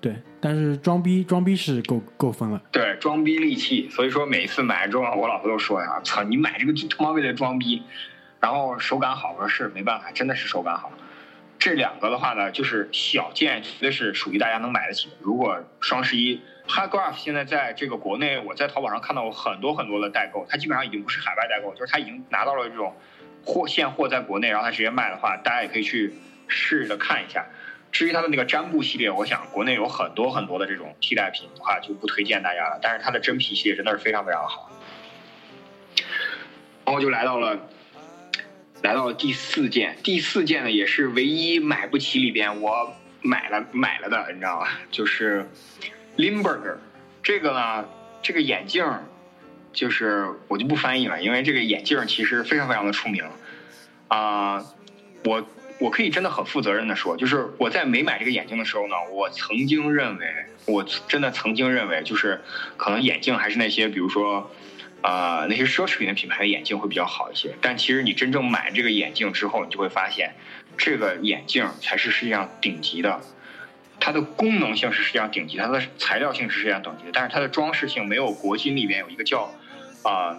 [0.00, 3.88] 对但是装逼装逼是够够分了，对，装逼利器。
[3.90, 7.82] 所以说每次买之后，我老婆都说呀：“操，你买这个就他妈为了装逼。”
[8.40, 10.92] 然后手感好，我说是没办法，真的是手感好。
[11.58, 15.16] 这两个的话呢，就是小件，绝对是属于大家能买得起的。
[15.20, 22.94] 如果双十一 Hardgraph 现在在这个国内，我在淘宝上看到过很多很多的代购，它基本上已经不是海外代购，就是它已经拿到了这种
[23.44, 26.14] 货现货在国内，然后它直接卖的话，大家也可以去
[26.46, 27.44] 试着看一下。
[27.90, 32.78] 至于它的那个毡布系列，我想国内有很多很多的这种替代品的话，就不推荐大家了。
[32.82, 34.70] 但是它的真皮系列真的是非常非常好。
[36.84, 37.68] 然后就来到了，
[38.82, 44.78] 来到了第四件，第四件呢也是唯一买不起里边我买了买了的，你知道吧？
[44.90, 45.48] 就是
[46.16, 46.76] Limburger
[47.22, 47.88] 这个呢，
[48.22, 48.86] 这个眼镜
[49.72, 53.24] 就是我就不翻译了，因为这个眼镜其实非常非常的出名
[54.08, 54.64] 啊、
[55.24, 55.46] 我
[55.78, 60.26] 我可以真的很负责任的说，就是我在没买这个眼镜的时候呢，我曾经认为，
[60.66, 62.42] 我真的曾经认为，就是
[62.76, 64.50] 可能眼镜还是那些，比如说，
[65.02, 67.54] 呃，那些奢侈品的品牌的眼镜会比较好一些。
[67.60, 70.34] 但其实你真正买这个眼镜之后，你就会发现，
[70.76, 73.20] 这个眼镜才是世界上顶级的。
[74.00, 79.52] 它的功能性是世界上顶级，它的材料性是世界上顶级的，但是它的装饰性没有国金里边有一个叫
[80.04, 80.38] 啊、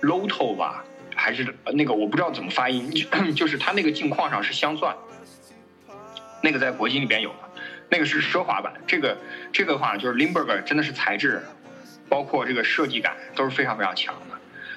[0.00, 4.94] Loto 吧，还是呃那个我不知道怎么发音，就 就是它那个镜框上是镶钻，
[6.42, 8.72] 那个在国金里边有的，那个是奢华版。
[8.86, 9.16] 这个
[9.52, 11.42] 这个的话就是 Limburger 真的是材质，
[12.08, 14.36] 包括这个设计感都是非常非常强的。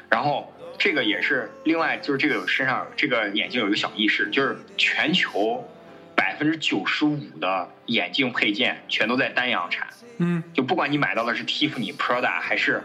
[0.09, 5.67] 然后这个也是另外就是这个身上这个眼镜有一个小意识，就是全球
[6.15, 9.87] 百分之九十五的眼镜配件全都在丹阳产。
[10.17, 12.83] 嗯就不管你买到的是 Tiffany、Prada 还是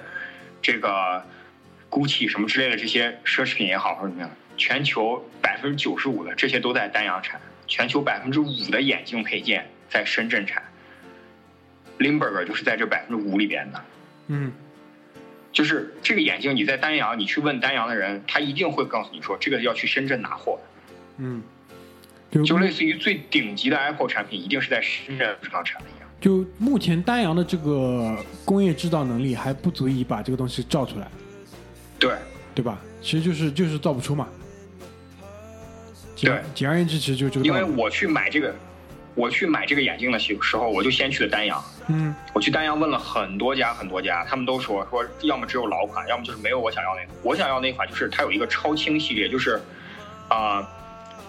[0.62, 1.22] 这个
[1.90, 10.62] GUCCI 什么之类的这些奢侈品也好或者怎么样，全球百分之九十五的这些都在丹阳产，全球百分之五的眼镜配件在深圳产。
[11.98, 13.84] Limburger 就是在这百分之五里边的，
[14.28, 14.52] 嗯
[15.50, 20.60] 就是这个眼镜你在丹阳，你去问丹阳的人，他一定会告诉你说这个要去深圳拿货，
[21.16, 21.42] 嗯，
[22.30, 26.08] 就就类似于最顶级的 Apple 产品一定是在深圳上产的一样。
[26.20, 31.08] 就目前丹阳的这个工业制造能力还不足以把这个东西造出来，
[31.98, 32.12] 对，
[32.54, 32.78] 对吧？
[33.00, 34.28] 其实就是就是造不出嘛。
[36.20, 37.54] 对简而言之，其实就这个因。
[37.54, 38.52] 为我去买这个，
[39.14, 41.62] 我去买这个眼镜的时时候，我就先去的丹阳。
[41.90, 47.12] 嗯我去丹阳问了很多家很多家，他们都说说要么只有老款，要么就是没有我想要那个。
[47.22, 49.60] 我想要那款就是它有一个超轻系列，就是
[50.28, 50.68] 啊、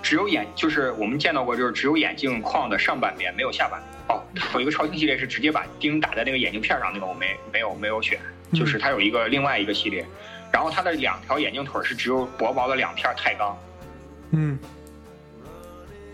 [0.01, 4.17] 只有眼就是我们见到过，就是只有眼镜框的上半边没有下半边。
[4.17, 8.19] 哦，它有一个超轻系列是直接把钉打在那个眼镜片上，那个我没没有没有选，
[8.53, 10.03] 就是它有一个另外一个系列，
[10.51, 13.57] 然后它的两条眼镜腿是只有薄薄的两片钛钢。
[14.31, 14.57] 嗯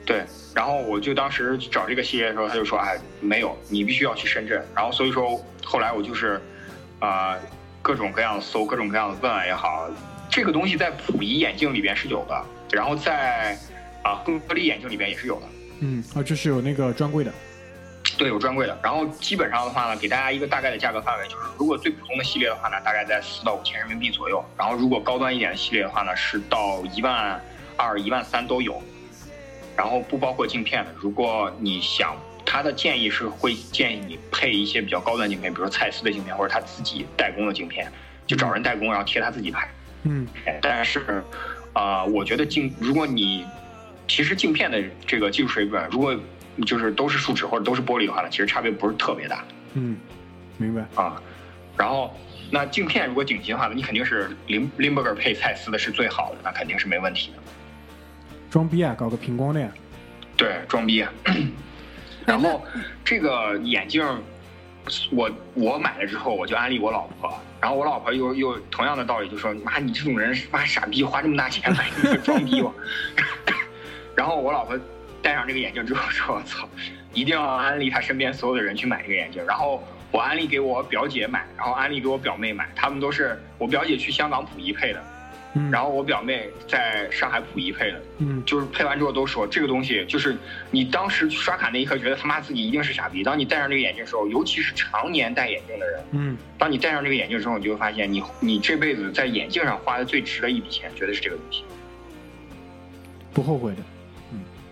[0.05, 4.63] 对，然后我就当时找这个系列的时候，他就说，哎，没有，你必须要去深圳。
[4.75, 6.39] 然后所以说，后来我就是，
[6.99, 7.35] 啊、
[7.81, 9.89] 各种各样的搜，各种各样的问也好，
[10.29, 13.57] 这个东西在溥仪眼镜里边是有的，然后在
[14.03, 15.47] 啊亨格利眼镜里边也是有的，
[15.79, 17.33] 嗯啊，就是有那个专柜的。
[18.17, 18.77] 对，有专柜的。
[18.81, 24.43] 然后基本上的话呢，给大家一个大概的价格范围，就是如果最普通的系列的话呢，大概在四到五千人民币左右。
[24.57, 27.39] 然后如果高端一点的系列的话呢，是到一万
[27.77, 28.81] 二、一万三都有。
[29.77, 30.91] 然后不包括镜片的。
[30.97, 37.91] 如果你想，他的建议是会建议你配一些比较高端镜片，比如说蔡司的镜片或者他自己代工的镜片，
[38.25, 39.67] 就找人代工，然后贴他自己牌。
[40.03, 40.25] 嗯
[40.61, 41.21] 但是，
[41.73, 43.45] 啊、我觉得镜，如果你
[44.07, 46.15] 其实镜片的这个技术水准，如果
[46.63, 49.97] 就是都是树脂或者都是玻璃的话呢，其实差别不是特别大嗯，
[50.57, 50.85] 明白。
[50.95, 51.21] 啊。
[51.77, 52.15] 然后，
[52.51, 57.37] 那镜片如果顶级的话呢，你肯定是林林伯格配蔡司的是最好的，那肯定是没问题的。
[58.49, 59.69] 装逼啊，搞个平光的呀。
[60.37, 61.05] 对，装逼。
[62.25, 62.63] 然后
[63.03, 64.03] 这个眼镜，
[65.11, 72.71] 我我买了之后，我就安利我老婆，然后我老婆又又同样的道理，就说：“妈，你这种人妈傻逼，花这么大钱买这个装逼吧。
[74.15, 74.79] ”然后我老婆
[75.25, 76.69] 戴上这个眼镜之后说：“我操，
[77.11, 85.03] 一定要安利他身边所有的人去买这个眼镜。”然后我安利给我表姐买，然后安利给我表妹买，他们都是我表姐去香港溥仪配的，
[85.55, 87.99] 嗯，然后我表妹在上海溥仪配的。
[88.19, 90.37] 嗯就是配完之后都说这个东西，就是
[90.69, 93.23] 你当时刷卡那一刻觉得他妈自己一定是傻逼。
[93.23, 101.63] 当你戴上这个眼镜的时候，尤其是常年戴眼镜的人，嗯当你戴上这个眼镜之后，你就会发现你你这辈子在眼镜上花的最值的一笔钱，绝对是这个东西，
[103.33, 103.77] 不后悔的。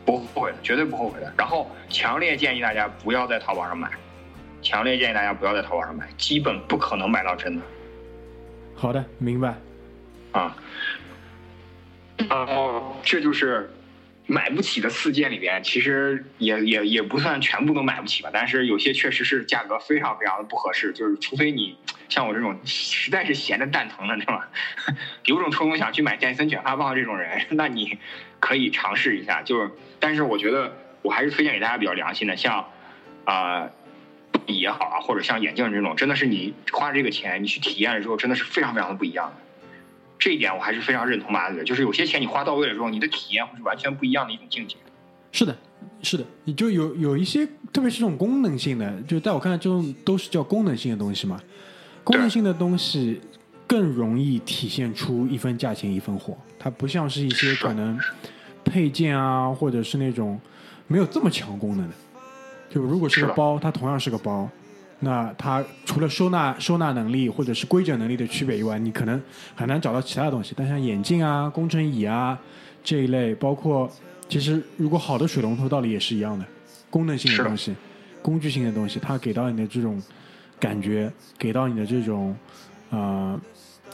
[0.05, 1.33] 不后悔的，绝对不后悔的。
[1.37, 3.89] 然后强烈建议大家不要在淘宝上买，
[4.61, 7.61] 强烈建议大家不要在淘宝上买，基本不可能买到真的
[8.75, 9.55] 好的，明白。
[10.31, 10.55] 啊。
[12.29, 13.69] 然后这就是
[14.25, 21.77] 买不起的四件里边，其实也也也不算全部都买不起吧，但是有些确实是价格非常非常的不合适，就是除非你
[22.09, 24.49] 像我这种实在是闲的蛋疼的，对吧？
[25.25, 27.99] 有种冲动想去买戴森卷发棒这种人， 那你
[28.39, 29.41] 可以尝试一下。
[29.41, 32.69] 就是，但是我觉得我还是推荐给大家比较良心的，像
[33.25, 33.69] 啊
[34.45, 34.59] 笔。
[34.59, 39.35] 也好啊，或者像眼镜这种，真的是你花这个钱，你去体验了之后，真的是非常非常的不一样的。
[40.23, 44.77] 这一点我还是非常认同马子的，就是有些钱你花到位了之后，你的体验会是完全不一样的一种境界。
[45.33, 45.53] 是的，
[46.01, 51.37] 是的，你就有有一些，特别是这种功能性的，就在我看来，这种都是叫功能性的东西嘛。
[52.05, 53.19] 功能性的东西
[53.67, 57.99] 更容易体现出一分价钱一分货，它不像是一些可能
[58.63, 60.39] 配件啊，或者是那种
[60.87, 61.93] 没有这么强功能的。
[62.69, 64.49] 就如果是个包，它同样是个包，
[65.03, 69.21] 那它除了收纳收纳能力或者是规整能力的区别以外，你可能
[69.53, 70.53] 很难找到其他的东西。
[70.55, 72.39] 但像眼镜啊、工程椅啊
[72.83, 73.91] 这一类，包括
[74.29, 76.45] 其实如果好的水龙头道理也是一样的，
[76.89, 77.75] 功能性的的东西、
[78.21, 80.01] 工具性的东西，它给到你的这种
[80.59, 82.33] 感觉，给到你的这种
[82.89, 83.39] 呃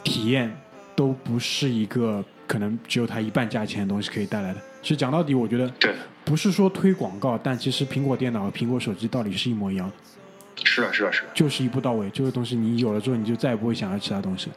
[0.04, 0.54] 体验，
[0.94, 4.60] 都不是一个可能只有它一半价钱的东西可以带来的。
[4.80, 5.92] 其实讲到底，我觉得对，
[6.24, 9.94] 不是说推广告，但其实苹果电脑和苹果手机道理是一模一样的，
[10.72, 12.08] 是的，是的，是的，就是一步到位。
[12.10, 14.56] 这个东西你有了之后，你就再也不会想要其他东西了。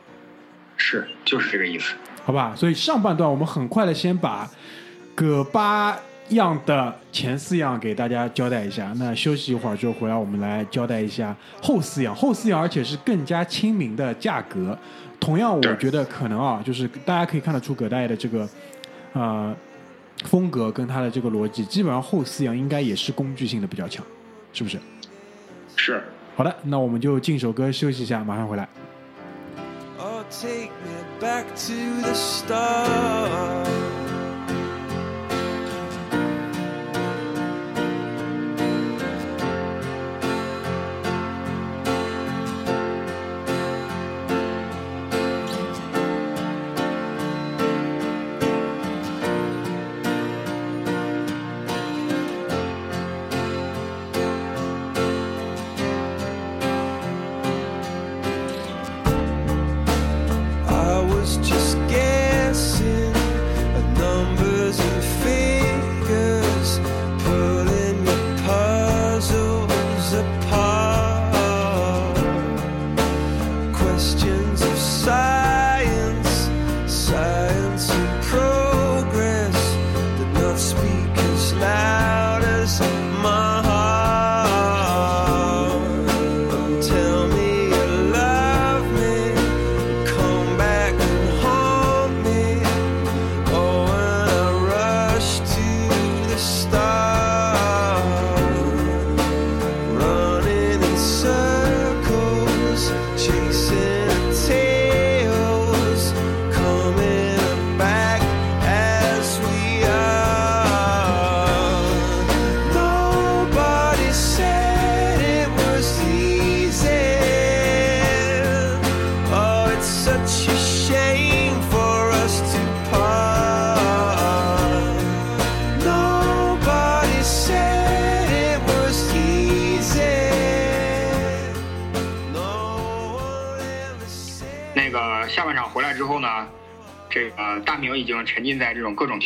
[0.77, 1.95] 是就是这个意思。
[2.23, 4.47] 好吧，所以上半段我们很快的先把
[5.15, 5.97] 葛八
[6.29, 8.93] 样的前四样给大家交代一下。
[8.97, 14.77] 那休息一会儿之后回来，我们来交代一下后四样，后四样而且是更加亲民的价格。
[15.19, 18.47] 同样，我觉得可能啊，就是大家可以看得出葛大爷的这个
[19.13, 19.55] 呃
[20.25, 24.05] 风格跟他的这个逻辑，基本上后四样应该也是工具性的比较强，
[24.53, 24.77] 是不是？
[25.75, 26.03] 是，
[26.35, 28.67] 好的，那我们就进首歌休息一下，马上回来。
[29.97, 33.67] Oh, take me back to the start.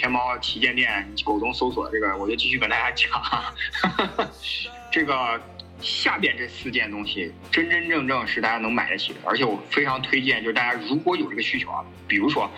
[0.07, 3.53] 天猫旗舰店狗东搜索这个，我就继续跟大家讲啊，
[4.89, 5.39] 这个
[5.81, 12.49] 下边这四件东西真真正正是大家能买得起的，而且我非常推荐，就是大家如果有这个需求啊，比如说。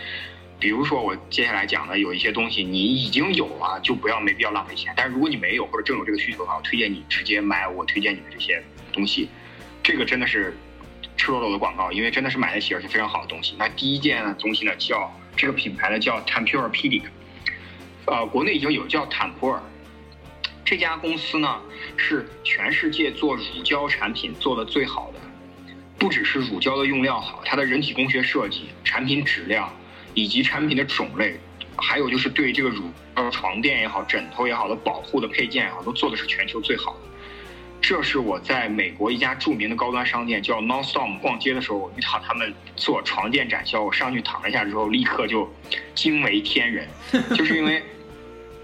[0.62, 4.94] 比如说我接下来讲的有一些东西你已经有了，就不要没必要浪费钱。
[4.94, 9.30] 但是如果你没有或者正有这个需求的话，我推荐你直接买我推荐你的这些东西。
[9.82, 10.54] 这个真的是
[11.16, 13.56] 赤裸裸的广告，因为真的是买得起而且非常好的东西。
[13.58, 17.04] 那第一件东西呢，叫这个品牌呢叫 Tempur-Pedic，
[18.10, 19.62] 呃，国内已经有叫坦普尔。
[20.66, 21.60] 这家公司呢
[21.96, 25.20] 是全世界做乳胶产品做的最好的，
[25.98, 29.72] 不只是乳胶的用料好，它的人体工学设计、产品质量
[30.14, 31.40] 以及产品的种类，
[31.76, 32.84] 还有就是对这个乳
[33.16, 37.00] 呃床垫也好、枕头也好的保护的配件也好，都做的是全球最好的。
[37.82, 45.52] 这是我在美国一家著名的高端商店叫 Nonstorm 逛街的时候，我遇到他们做床垫展销，我上去躺了一下之后，立刻就
[45.96, 46.88] 惊为天人，
[47.34, 47.82] 就是因为，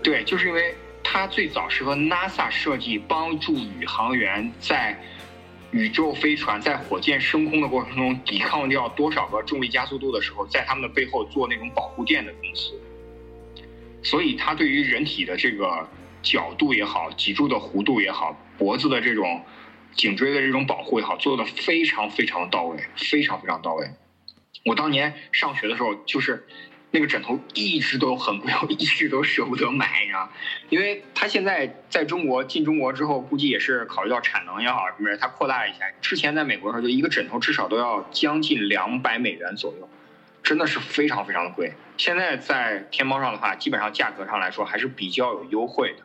[0.06, 4.96] 对，就是因为它最早是和 NASA 设计，帮助宇航员在
[5.72, 12.80] 宇宙飞船在火箭升空的过程中抵抗掉多少个重力加速度的时候，在他们的背后做那种保护垫的公司，
[14.04, 15.90] 所以它对于人体的这个
[16.22, 19.44] 角度也好，脊柱的弧度也好，脖子的这种
[19.96, 23.90] 颈椎的这种保护也好，做的非常非常到位，非常非常到位。
[24.66, 26.46] 我当年上学的时候，就是
[26.96, 30.30] 那个枕头一直都很贵，我一直都舍不得买，你知道，
[30.70, 35.80] 因为它现在在中国进中国之后，估计也是考虑到产能也好什么的，它扩大了一下。
[36.00, 39.90] 之前在美国的时候，就一个枕头至少都要将近两百美元左右，
[40.42, 41.74] 真的是非常非常的贵。
[41.98, 46.04] 现在在天猫上的话，基本上价格上来说还是比较有优惠的。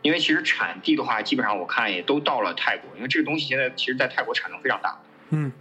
[0.00, 4.98] 因为其实产地的话，基本上我看也都到了泰国，因为这个东西现在其实在泰国产能非常大。
[5.28, 5.52] 嗯，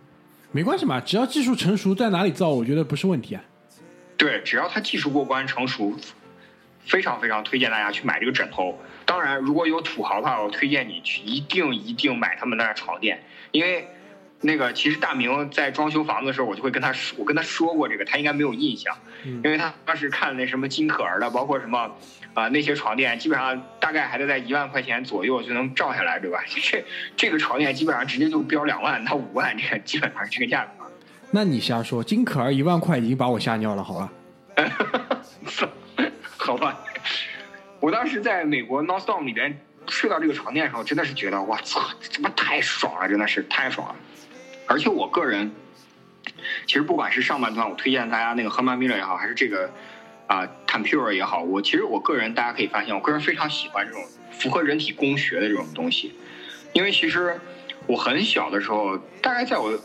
[0.54, 3.44] 没关系嘛，只要技术成熟，在哪里造，我觉得不是问题啊。
[4.22, 6.00] 对，只要它技术过关成熟，
[6.86, 8.80] 非常非常推荐大家去买这个枕头。
[9.04, 13.88] 当然，如果有土豪的话，我推荐你去一定一定买他们那儿床垫，因为
[14.42, 21.90] 那个其实大明在装修房子的时候，我就会跟他说，我跟他说过这个，他应该没有印象，嗯因为他当时看那什么金可儿的，包括什么
[22.36, 26.44] 啊、那些床垫，基本上大概还得在一万块钱左右就能照下来，对吧？
[26.48, 26.86] 这
[27.18, 30.81] 这个床垫基本上直接就标两万到五万，这个基本上是这个价格。
[31.34, 34.12] 那你瞎说，金可儿一万块已经把我吓尿了，好吧？
[36.38, 36.78] 好吧，
[37.80, 39.58] 我当时在美国 Northstorm 里边
[39.88, 43.96] 睡到这个床垫上，真的是觉得我操，这他妈太爽了，真的是太爽了。
[44.68, 45.50] 而且我个人，
[46.68, 49.72] 其实不管是上半段，我推荐大家那个 Herman Miller 也好，还是这个
[50.28, 56.14] 啊、Tempur 也好，我其实我个人大家可以发现，我个人非常喜欢这种符合人体工学的这种东西，
[56.74, 57.40] 因为其实
[57.88, 59.80] 我很小的时候，大概在我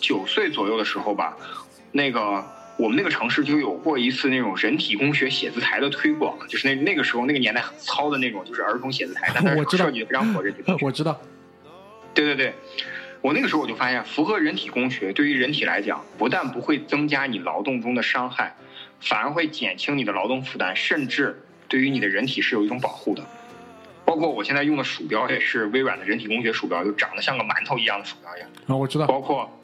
[0.00, 1.36] 九岁左右的时候吧，
[1.92, 2.44] 那个
[2.76, 10.84] 我们那个城市就有过一次那种人体工学写字台的推广，就是那那个时候那个年代很糙的那种，就是儿童写字台，但是我知道设计的非常符合人体工学。
[10.84, 11.20] 我知道，
[12.14, 12.54] 对对对，
[13.20, 18.54] 我那个时候我就发现，符合人体工学对于人体来讲，不但不会增加你劳动中的伤害，
[19.00, 23.22] 反而会减轻你的劳动负担，甚至对于你的人体是有一种保护的。
[24.04, 28.48] 包括我现在用的鼠标也是微软的人体工学鼠标，就长得像个馒头一样的鼠标一样。
[28.68, 29.55] 啊，我知道，包括，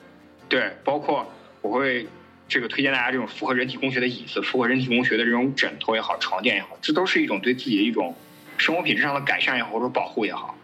[0.52, 1.26] 对，包括
[1.62, 2.06] 我会
[2.46, 8.14] 这个推荐大家这种符合人体工学的椅子，符合人体工学的这种枕头也好，床垫也好，这都是一种对自己的一种
[8.58, 10.54] 生活品质上的改善也好，或者保护也好。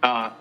[0.00, 0.36] 啊、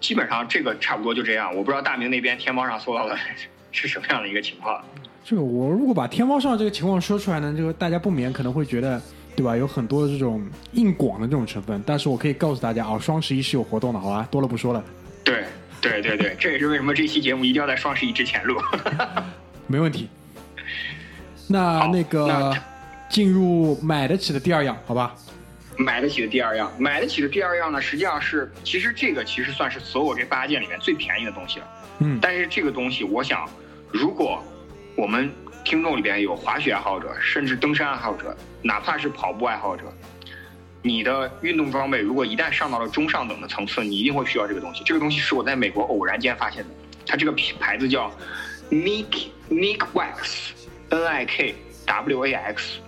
[0.00, 1.54] 基本上这个差不多就这样。
[1.54, 3.16] 我不知道大明那边天猫上搜到的
[3.70, 4.84] 是什么样的一个情况。
[5.24, 9.00] 这个我如果把天猫上这个情况说出来呢，这个大家不免可能会觉得，
[9.36, 9.56] 对吧？
[9.56, 14.26] 有很多这种硬广的这种成分，但是我可以告诉大家啊，双十一是有活动的，好吧？
[14.28, 14.84] 多了不说了，
[15.22, 15.44] 对
[15.80, 18.60] 对对对，这也是为什么这期节目一定要在双十一之前录。
[19.66, 20.08] 没问题。
[21.48, 22.64] 那好那个那
[23.08, 25.14] 进入买得起的第二样，好吧？
[25.78, 31.66] 买得起的第二样，买得起的第二样呢，实际上是，其实这个其实算是所有这八件里面最便宜的东西了。
[32.00, 33.48] 嗯，但是这个东西，我想，
[33.90, 34.44] 如果
[34.94, 35.32] 我们
[35.64, 39.84] 听众里边有滑雪爱好者，甚至登山爱好者，哪怕是跑步爱好者，
[40.82, 44.82] 你的运动装备如果一旦上到了中上等的层次，你一定会需要这个东西。
[44.84, 46.70] 这个东西是我在美国偶然间发现的，
[47.06, 48.10] 它这个品牌子叫
[48.70, 50.52] Nick Nick Wax
[50.88, 51.54] N I K
[51.84, 52.78] W A X，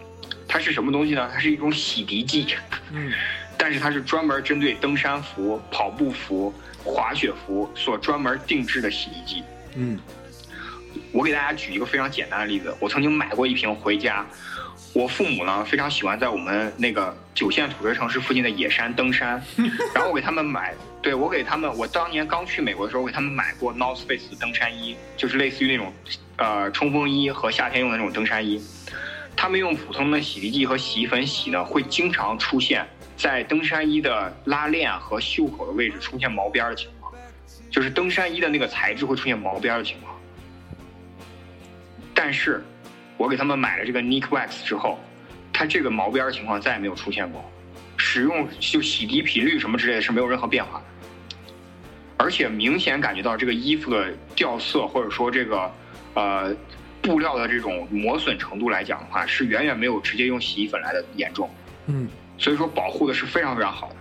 [0.49, 1.30] 它是什么东西呢？
[1.32, 2.47] 它是一种洗涤剂。
[2.93, 3.12] 嗯，
[3.59, 9.43] 但是它是专门针对登山服、跑步服、滑雪服所专门定制的洗涤剂。
[9.74, 9.99] 嗯，
[11.12, 14.24] 我给大家举一个非常简单的例子，我曾经买过一瓶回家。
[14.95, 19.43] 我父母呢非常喜欢在我们那个九线土锤城市附近的野山登山，
[19.95, 25.93] 然后我给他们买，对我给他们，我当年刚去美国的时候，我给他们买过 North Face 的登山衣，就是类似于那种
[26.36, 28.62] 呃冲锋衣和夏天用的那种登山衣。
[29.34, 32.86] 他们用普通的洗涤剂和洗衣粉洗呢，会经常出现
[33.16, 37.11] 在登山衣的拉链和袖口的位置出现毛边的情况，
[37.70, 40.14] 就是登山衣的那个材质会出现毛边的情况。
[42.14, 42.62] 但是，
[43.16, 44.98] 我给他们买了这个 Nick Wax 之后，
[45.52, 47.44] 它这个毛边情况再也没有出现过，
[47.96, 50.84] 使用就洗涤频率什么之类的是没有任何变化的，
[52.16, 55.70] 而且明显感觉到这个衣服的掉色或者说这个
[56.14, 56.54] 呃
[57.00, 61.48] 布料的这种磨损程度来讲的话，是远远没有直接用洗衣粉来的严重。
[61.86, 62.08] 嗯，
[62.38, 63.96] 所以说保护的是非常非常好的。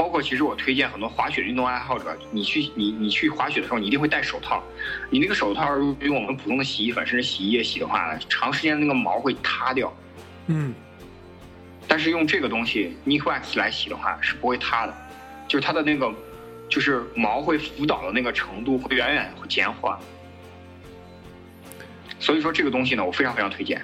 [0.00, 4.64] 包括其实我推荐很多滑雪运动爱好者，你去你你去滑雪的时候，你一定会戴手套。
[5.10, 9.94] 你那个手套如果用我们普通的洗衣粉甚至洗衣液洗的话，长时间那个毛会塌掉。
[10.46, 10.74] 嗯，
[11.86, 14.96] 但是用这个东西 Nick Wax 来洗的话是不会塌的，
[15.46, 16.10] 就是它的那个
[16.70, 19.98] 就是毛会浮倒的那个程度会远远会减缓。
[22.18, 23.78] 所以说这个东西呢，我非常非常推荐。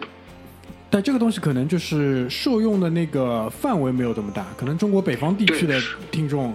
[0.89, 5.81] 但这个东西可能就是受用的那个范围没有这么大，可能中国北方地区的
[6.11, 6.55] 听众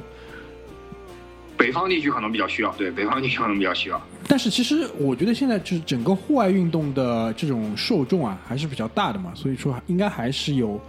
[1.57, 4.01] 北方地区可能比较需要，对，北方地区可能比较需要。
[4.27, 10.79] 但是其实我觉得现在就是整个户外运动的这种受众啊，还是比较大的嘛，所以说应该还是有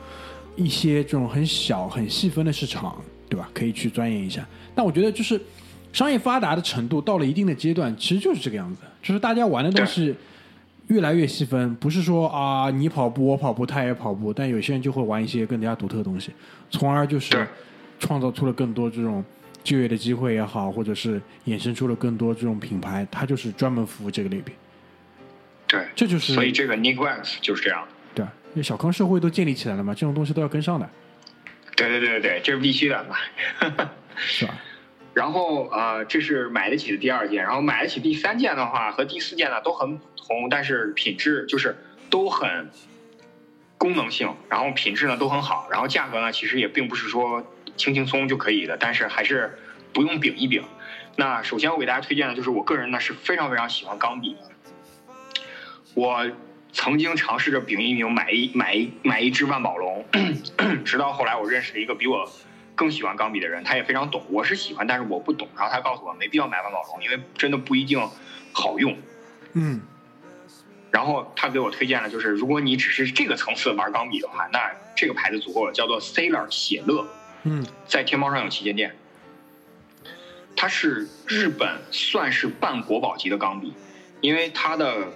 [0.56, 2.96] 一些这种很小、很细分的市场，
[3.28, 3.50] 对吧？
[3.52, 4.46] 可以去钻研一下。
[4.74, 5.38] 但我觉得就是
[5.92, 10.14] 商业发达的程度到了一定的阶段，其实就是这个样子，就是大家玩的东西
[10.88, 16.32] 越来越细分，不是说啊你跑步我跑步他也跑步，但有些人就会玩一些更加独特的东西，
[16.70, 17.46] 从而就是
[17.98, 19.24] 创造出了更多这种
[19.62, 24.54] 就业的机会也好，或者是衍生出了更多这种品牌，它就是专门服务这个类别。
[25.66, 27.86] 对，这就是所以这个 Nick Wax 就是这样。
[28.14, 28.24] 对？
[28.24, 30.86] 因为小康社会都建立起来了嘛，这种东西都要跟上的，
[31.76, 33.16] 对对对对对，这是必须的嘛。
[34.14, 34.54] 是吧？
[35.14, 39.98] 然后呃，这是买得起的第二件，然后买得起第三件的话和第四件呢都很
[40.50, 41.76] 但是品质就是
[42.10, 42.70] 都很
[43.78, 47.44] 功能性，然后品质呢都很好，然后价格呢其实也并不是说
[47.76, 49.58] 轻轻松就可以的，但是还是
[49.92, 50.62] 不用饼一饼。
[51.16, 54.40] 那首先我给大家推荐的就是我个人呢是非常非常喜欢钢笔的，
[55.94, 56.30] 我
[56.72, 60.04] 曾经尝试着饼一饼买一买一买一支万宝龙，
[60.84, 62.26] 直到后来我认识了一个比我
[62.74, 64.24] 更喜欢钢笔的人，他也非常懂。
[64.30, 65.46] 我是喜欢，但是我不懂。
[65.54, 68.00] 然后他告诉我没必要买万宝龙，因为真的不一定
[68.52, 68.96] 好用。
[69.52, 69.82] 嗯
[70.92, 77.06] 然后他给我推荐了，就是如果你只是这个层次玩钢笔的话，那这个牌子足够了，叫做 Sailor 写乐，
[77.44, 78.94] 嗯在天猫上有旗舰店。
[80.54, 83.72] 它是日本算是半国宝级的钢笔，
[84.20, 85.08] 因为它的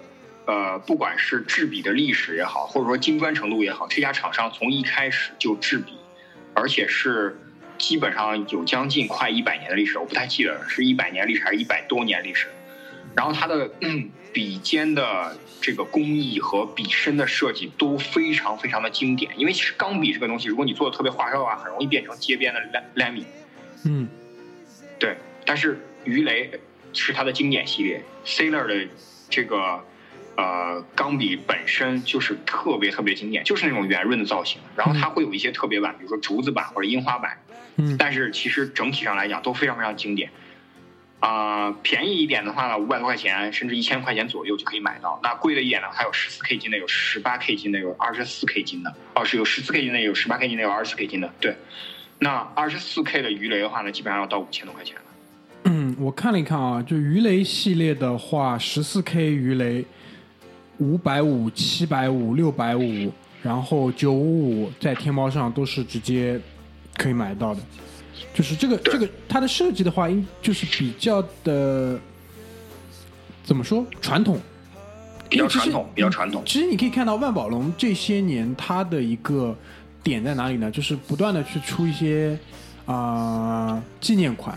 [0.46, 5.92] 呃不管是制笔的历史也好，或者说精专程度也好，这家厂商从一开始就制笔，
[6.54, 7.38] 而且是
[7.76, 12.48] 基本上有将近快一百年的历史，我不太记得了是一百年历史还是一百多年历史。
[13.16, 23.24] 然后它的嗯笔尖的这个工艺和笔身的设计都非常非常的经典，因为其实钢笔这个东西，如果你做的特别花哨的话，很容易变成街边的 l 米。
[23.84, 24.08] 嗯。
[24.98, 26.50] 对，但是鱼雷
[26.92, 28.88] 是它的经典系列，Sailor 的
[29.28, 29.84] 这个
[30.36, 37.38] 呃钢笔本身就是特别特别经典，就是那种圆润的造型，然后它会有一些特别版，比如说竹子版或者樱花版，
[37.76, 37.96] 嗯。
[37.98, 40.30] 但是其实整体上来讲都非常非常经典。
[41.18, 45.18] 啊、便宜一点的话呢，五百多块钱甚至一千块钱左右就可以买到。
[45.22, 48.94] 那贵的一点呢，它有十四 K 金的，有十八 K 金的，有二十四 K 金的。
[49.14, 51.32] 哦，是有十四 K 金的，有十八 K 金的，有二十四 K 金的。
[51.40, 51.56] 对，
[52.18, 55.02] 那二十四 K 的鱼雷的话呢，基本上要到五千多块钱了。
[55.64, 59.84] 嗯，我看了一看啊，就鱼雷系列的话，十四 K 鱼雷，
[60.78, 63.12] 五百五、七百五、六百五，
[63.42, 66.38] 然后九五五，在天猫上都是直接
[66.96, 67.60] 可以买到的。
[68.34, 71.98] 就是这个这个它的设计的话，应就是比较的
[73.44, 74.38] 怎么说传统，
[75.28, 76.42] 比较传统，比较传统。
[76.44, 79.56] 其实你可以看到万宝龙这些年它的一个
[80.02, 80.70] 点在哪里呢？
[80.70, 82.38] 就是不断的去出一些
[82.86, 84.56] 啊、纪念款，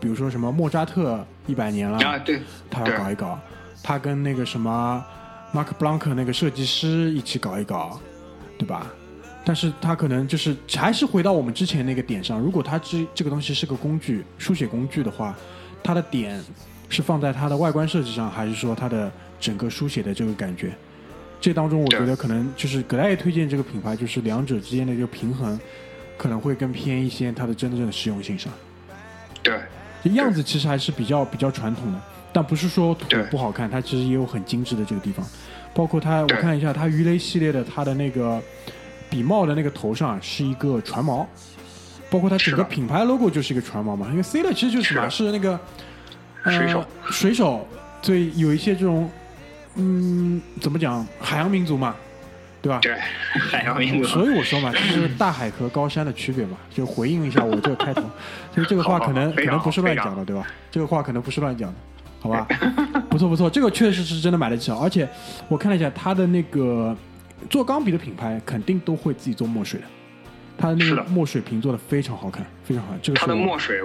[0.00, 2.40] 比如说什么莫扎特一百年了，啊，对，
[2.70, 3.38] 他要搞一搞，
[3.82, 5.04] 他跟那个什么
[5.52, 8.00] 马克布朗克那个设计师一起搞一搞，
[8.58, 8.86] 对吧？
[9.48, 15.34] 但是它可能就是还是回到我们之前那个点上，如果它这这个东西是个工具，书写工具的话，
[15.82, 16.38] 它的点
[16.90, 20.70] 是放在它的外观设计上，还是说它的整个书写的这个感觉？
[21.40, 25.58] 这当中，我觉得可能就是葛大爷推荐这个品牌，就是两者之间的一个平衡，
[26.18, 28.52] 可能会更偏一些它的真正的实用性上。
[29.42, 29.58] 对，
[30.04, 31.98] 这样子其实还是比较比较传统的，
[32.34, 35.26] 但不是说图对不好看，它其实也有很精致的这个地方。
[35.72, 38.42] 包括它，我看一下它鱼雷系列的它的那个
[39.10, 41.24] 笔帽的那个头上啊是一个船锚，
[42.10, 44.06] 包括它整个品牌 logo 就是一个船锚嘛。
[44.10, 45.58] 因为 C 的其实就是嘛，是是那个、
[46.44, 47.66] 呃、水手水手，
[48.02, 49.10] 所以有一些这种
[49.76, 51.94] 嗯，怎么讲，海洋民族嘛，
[52.60, 52.78] 对吧？
[52.82, 52.96] 对，
[53.50, 54.08] 海洋民族。
[54.08, 58.02] 所以我说嘛，这就是大海和高山的区别嘛，就回应一下我这个开头。
[58.54, 60.46] 所以这个话可能可能不是乱讲的，对吧？
[60.70, 61.76] 这个话可能不是乱讲的，
[62.20, 62.46] 好吧？
[63.08, 65.08] 不错不错，这个确实是真的买得起，而且
[65.48, 66.96] 我看了一下它的那个
[67.48, 69.86] 做钢笔的品牌，肯定都会自己做墨水的，
[70.56, 73.00] 它的那个墨水瓶做的非常好看，非常好看。
[73.02, 73.80] 这个它的墨水，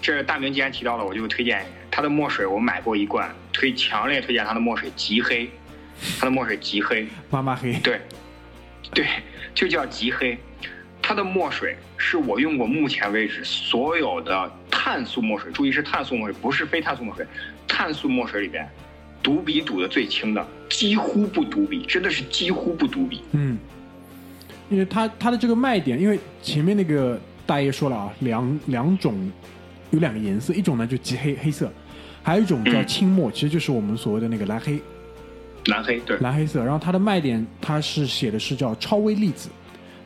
[0.00, 5.50] 这大明既然提到了，我就推荐它的墨水，我买过一罐，推强烈推荐它的墨水极黑，
[6.18, 8.00] 它的墨水极黑，妈妈黑，对，
[8.92, 9.06] 对，
[9.54, 10.38] 就叫极黑。
[11.00, 17.26] 它的墨水是我用过目前为止所有的碳素墨水，注意是碳素墨水，不是非碳素墨水。
[17.66, 18.68] 碳素墨水里边，
[19.22, 23.22] 读笔赌的最轻的，几乎不赌笔，真的是几乎不赌笔。
[23.32, 23.58] 嗯，
[24.70, 29.30] 因为它它的这个卖点，因为前面那个大爷说了啊，两两种
[29.90, 31.70] 有两个颜色，一种呢就极黑黑色，
[32.22, 34.80] 还有一种叫嗯青墨，其实就是我们所谓的那个蓝黑。
[35.66, 36.64] 蓝黑，对，蓝黑色。
[36.64, 39.50] 然后它的卖点，它是写的是叫超微粒子，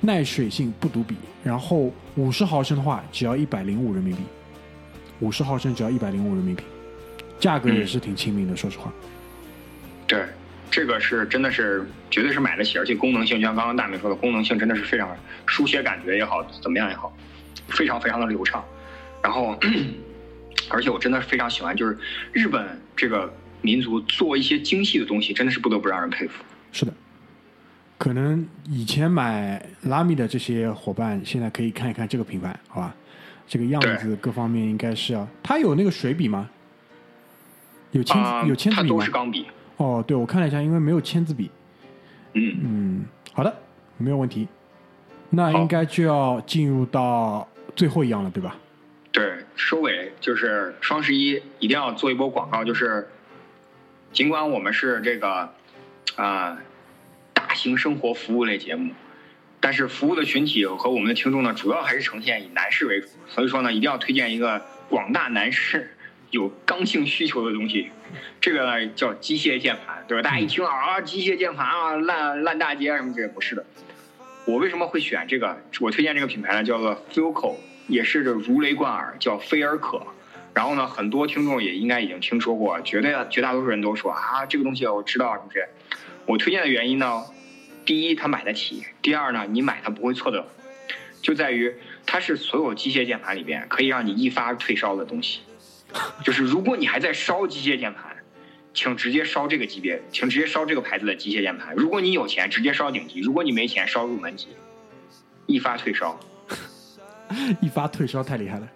[0.00, 4.22] 耐水性不读笔，然后五十毫升的话只要一百零五人民币，
[5.20, 6.64] 五十毫升只要一百零五人民币，
[7.42, 8.92] 价格也是挺亲民的，说实话。
[10.06, 10.24] 对，
[10.70, 15.10] 这个是真的是绝对是买得起，而且功能性，就像刚刚大明说的，功能性真的是非常，
[15.44, 17.12] 书写感觉也好，怎么样也好，
[17.66, 18.64] 非常非常的流畅。
[19.20, 19.58] 然后，
[20.70, 21.98] 而且我真的非常喜欢，就是
[22.32, 26.44] 日本这个民族做一些精细的东西，真的是不得不让人佩服。
[26.70, 26.94] 是的，
[27.98, 32.94] 可能以前买拉米的这些伙伴，现在可以看一看这个品牌，好吧？
[33.48, 36.48] 这个样子各方面应该是要，它有那个水笔吗？
[37.92, 39.10] 有签字、啊、有签字笔吗它都是？
[39.10, 39.46] 钢笔。
[39.78, 41.50] 哦，对，我看了一下，因为没有签字笔。
[42.34, 43.54] 嗯，嗯，好的，
[43.96, 44.46] 没有问题。
[45.30, 48.56] 那应该就要进入到最后一样了，对吧？
[49.12, 53.08] 对，收尾就是双十一一定要做一波广告，就是
[54.12, 55.50] 尽管我们是这个
[56.16, 56.58] 啊、
[57.32, 58.92] 大型生活服务类节目，
[59.60, 65.94] 但是服务的群体和我们的听众呢，主要还是呈现以男士为主，所以说呢，一定要推荐一个广大男士
[66.32, 67.90] 有刚性需求的东西。
[68.40, 70.22] 这个叫机械键盘，对吧？
[70.22, 73.64] 大家一听啊，机械键盘啊，烂烂大街啊什么这不是的。
[74.46, 75.56] 我为什么会选这个？
[75.80, 77.56] 我推荐这个品牌呢，叫做 Filco，
[77.86, 80.02] 也是这如雷贯耳，叫菲尔可。
[80.54, 85.68] 然后呢，很多听众也应该已经听说过，绝对绝大多数人都说啊，这个东西我知道，是不是？
[86.26, 87.24] 我推荐的原因呢，
[87.84, 90.46] 第一，它买得起；第二呢，你买它不会错的，
[91.20, 91.74] 就在于
[92.06, 95.40] 它是所有机械键盘里边可以让你一发退烧的东西。
[96.24, 98.16] 就是如果你还在烧机械键盘，
[98.74, 101.74] 请直接烧这个级别，请直接烧这个牌子的机械键盘。
[101.76, 104.48] 如果你有钱，直接烧顶级；如果你没钱，烧入门级，
[105.46, 106.18] 一发退烧。
[107.60, 108.68] 一发退烧太厉害了。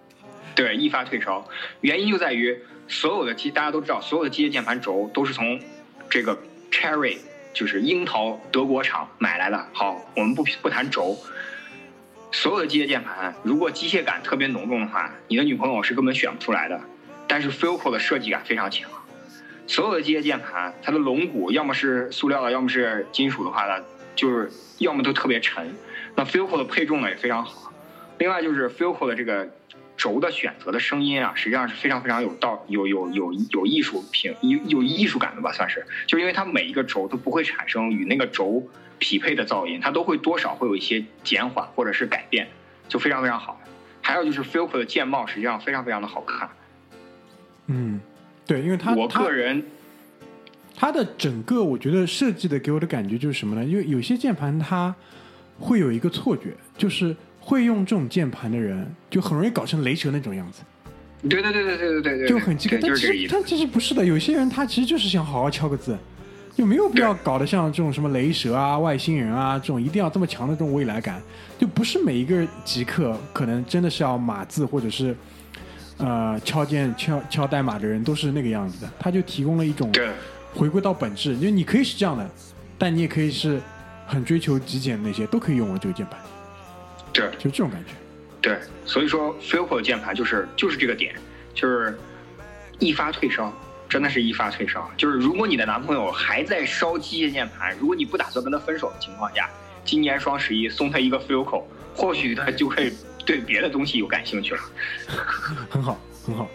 [0.55, 1.47] 对，一发退烧。
[1.81, 2.57] 原因就在于
[2.87, 5.59] 所有的机，大家都知道，所有的机械键盘轴都是从
[6.09, 6.37] 这个
[6.71, 7.17] Cherry，
[7.53, 9.67] 就是樱桃德国厂买来的。
[9.73, 11.17] 好，我们不不谈轴，
[12.31, 16.79] 所有的机械键盘，如果机械感特别浓重的话，你的女朋友是根本选不出来的。
[17.39, 18.89] 但是 Filco 的设计感非常强，
[19.67, 23.85] 所有的机械键盘，它的龙骨要么是塑料的，要么是金属的话呢，
[24.15, 25.75] 就是要么都特别沉。
[26.15, 27.71] 那 Filco 的配重呢也非常好。
[28.17, 29.47] 另外就是 Filco 的这个
[29.95, 38.67] 轴的选择的声音啊，实际上是非常非常有道有有有有艺术品有有艺术感的吧，算是，就因为它每一个轴都不会产生与那个轴
[38.97, 42.47] 匹配的噪音，它都会多少会有一些减缓或者是改变，
[42.89, 43.61] 就非常非常好。
[44.01, 46.49] 还有就是 Filco 的键帽实际上非常非常的好看，
[47.67, 47.99] 嗯
[48.45, 49.63] 对因为他我个人
[50.75, 53.63] 他的整个我觉得设计的给我的感觉就是什么呢？
[53.63, 54.93] 因为有些键盘它
[55.59, 60.61] 会有一个错觉就是会用这种键盘的人就很容易搞成雷蛇那种样子。
[61.27, 65.97] 对对对对对对对就很奇怪但其实但其实不是的有些人他其实就是想好好敲个字
[66.55, 71.19] 就没有必要搞得像这种什么雷蛇啊外星人啊这种一定要这么强的这种未来感
[71.57, 75.15] 就不是每一个极客可能真的是要码字或者是
[75.97, 80.09] 呃，敲键敲敲代码的人都是那个样子的，他就提供了一种对
[80.53, 82.29] 回归到本质，就你可以是这样的，
[82.77, 83.59] 但你也可以是
[84.05, 86.19] 很追求极简的那些，都可以用我这个键盘，
[87.11, 87.91] 对就这种感觉。
[88.39, 91.15] 对，所以说 Filco 的键盘就是就是这个点，
[91.53, 91.97] 就是
[92.77, 93.51] 一发退烧，
[93.89, 94.89] 真的是一发退烧。
[94.95, 99.49] 就是如果你的男朋友还在烧机械键盘，如果你不打算跟他分手的情况下，
[99.83, 101.63] 今年双十一送他一个 Filco，
[101.95, 102.93] 或许他就会
[103.27, 104.61] 对别的东西有感兴趣了。
[105.69, 106.49] 很好，很好。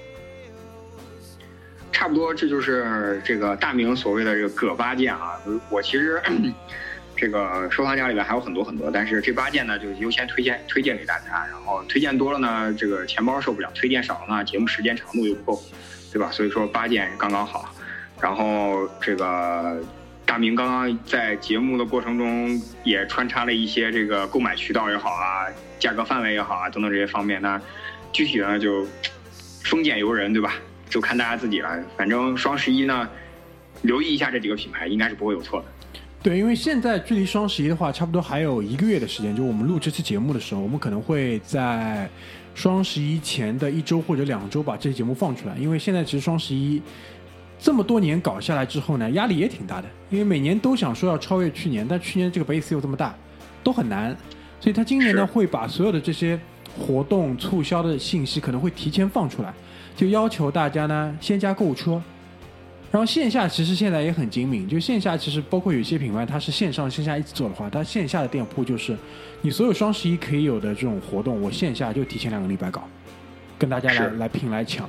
[1.93, 5.39] 差不多，这就是这个大明所谓的这个葛八件啊。
[5.71, 6.21] 我其实
[7.15, 11.47] 这个收藏夹里面还有很多很多，但是这八件呢，就优先推荐推荐给大家。
[11.47, 15.63] 然后推荐多了呢，这个钱包受不了；推荐少了呢，节目时间长度又不够，
[16.11, 16.31] 对吧？
[16.33, 17.73] 所以说八件刚刚好。
[18.21, 19.81] 然后这个
[20.25, 25.47] 大明刚刚在节目的过程中也穿插了一些这个购买渠道也好啊，
[25.83, 27.43] 价格范围也好啊，等等这些方面。
[27.43, 27.61] 那
[28.13, 28.87] 具体呢就
[29.65, 30.55] 丰俭由人，对吧？
[30.89, 31.77] 就看大家自己了。
[31.97, 33.09] 反正双十一呢，
[33.83, 35.67] 留意一下这几个品牌，应该是不会有错的。
[36.23, 39.35] 对，因为现在距离双十一的话，差不多还有一个月的时间。
[39.35, 42.09] 就我们录这期节目的时候，我们可能会在
[42.55, 45.57] 双十一前的一周或者两周把这期节目放出来。
[45.57, 46.81] 因为现在其实双十一
[47.59, 49.89] 这么多年搞下来之后呢，压力也挺大的。
[50.11, 53.13] 因为每年都想说要超越去年，但去年这个 base 又这么大，
[53.65, 54.17] 都很难。
[54.63, 56.39] 所以他今年呢，会把所有的这些
[56.79, 59.53] 活动促销的信息可能会提前放出来，
[59.97, 62.01] 就要求大家呢先加购物车。
[62.93, 68.97] 然后线下其实现在也很精明，就线下其实包括有些品牌它是线上线下一起做的话，它线下的店铺就是
[69.41, 72.87] 你所有双十一可以有的这种活动，我线下就提前两个礼拜搞，
[73.59, 74.89] 跟大家来来拼来抢。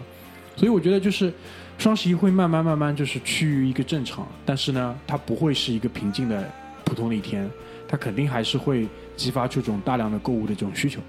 [0.56, 1.34] 所以我觉得就是
[1.80, 6.48] 双十一会慢慢慢慢就是趋于一个正常，但是呢，它不会是一个平静的
[6.84, 7.50] 普通的一天，
[7.88, 8.86] 它肯定还是会
[9.16, 11.00] 激发出这种大量的购物的这种需求。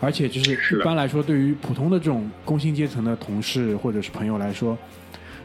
[0.00, 4.76] 而且就是一般来说，对于普通的这种工薪阶层的同事或者是朋友来说，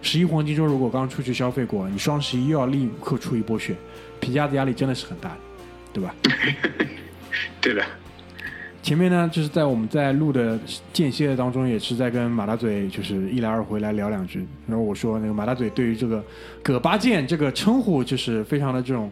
[0.02, 3.76] 十一黄金周如果刚出去消费过，你双十一又要立刻出一波血，
[4.20, 5.38] 皮夹子压力真的是很大的，
[5.94, 6.16] 对吧？
[7.62, 7.84] 对的，
[8.82, 10.58] 前面呢，就是在我们在录的
[10.92, 14.44] 间歇当中，也是在跟马大嘴就是一来二回来聊两句。
[14.66, 16.24] 然后我说，那个马大嘴对于这个
[16.64, 19.12] “葛八剑”这个称呼，就是非常的这种，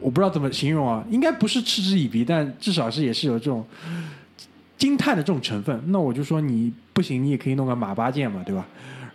[0.00, 3.66] 我不知道怎么形容啊，应该不是嗤之以鼻，但至少是也是有这种
[4.76, 5.82] 惊叹的这种成分。
[5.86, 8.66] 那我就说你不行，你也可以弄个马八剑嘛，对吧？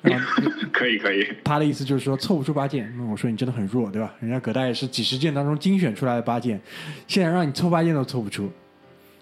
[0.01, 0.41] 然后
[0.73, 4.11] 可以可以，他的意思就是说凑不出八件，那我说你真的很弱，对吧？
[4.19, 6.59] 人家葛大爷是几十件当中精选出来的八件，
[7.07, 8.51] 现在让你凑八件都凑不出。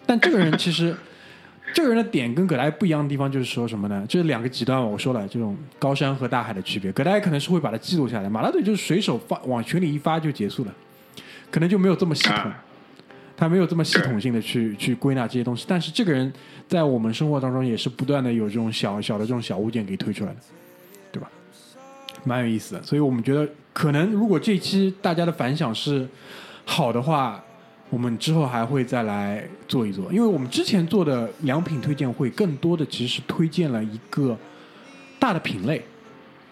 [0.05, 0.95] 但这个人其实，
[1.75, 4.05] 这个人的点跟葛大爷不一样的地方就是说什么呢？
[4.07, 4.85] 就是两个极端嘛。
[4.85, 6.89] 我说了，这种高山和大海的区别。
[6.93, 10.73] 葛大爷可能是会把它记录下来，马拉队就是随手发往群里一发就结束了，
[11.51, 12.35] 可能就没有这么系统。
[12.35, 12.63] 啊
[13.39, 16.29] 他没有这么系统性的去去归纳这些东西，但是这个人
[16.67, 20.37] 在我们生活当中也是不断的有这种小小的这种小物件给推出来的，
[21.09, 21.31] 对吧？
[22.25, 26.05] 蛮有意思的，所以我们觉得可能如果这一期大家的反响是
[26.65, 27.41] 好的话，
[27.89, 34.37] 我们之后还会再来做一做，因为我们之前做的良品推荐会更多的其实是推荐了一个
[35.17, 35.81] 大的品类，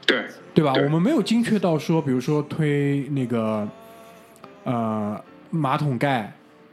[0.05, 0.71] 对对吧？
[0.71, 3.67] 对我们没有精确到说，比如说推那个
[4.67, 6.31] 呃马桶盖、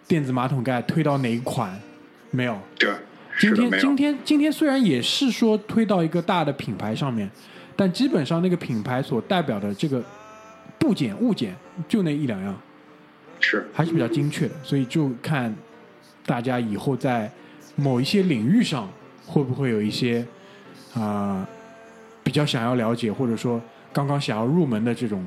[0.09, 1.81] 电子马桶盖推到哪一款，
[2.33, 2.59] 没有。
[2.77, 2.91] 对，
[3.39, 7.31] 今天今，天今天虽然也是说推到一个大的品牌上面，
[7.77, 10.03] 但基本上那个品牌所代表的这个
[10.77, 11.55] 部件物件
[11.87, 12.53] 就那一两样，
[13.39, 13.65] 是。
[13.73, 15.55] 还是比较精确的，所以就看
[16.27, 17.31] 大家以后在
[17.77, 18.89] 某一些领域上
[19.25, 20.27] 会不会有一些
[20.95, 21.47] 啊、
[22.25, 23.61] 比较想要了解，或者说
[23.93, 25.25] 刚刚想要入门的这种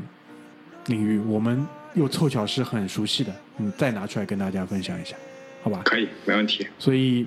[0.88, 1.65] 领域，我们
[1.97, 5.15] 又凑巧是很熟悉的，嗯，再拿出来跟大家分享一下，
[5.63, 5.81] 好吧？
[5.83, 6.67] 可以，没问题。
[6.77, 7.25] 所以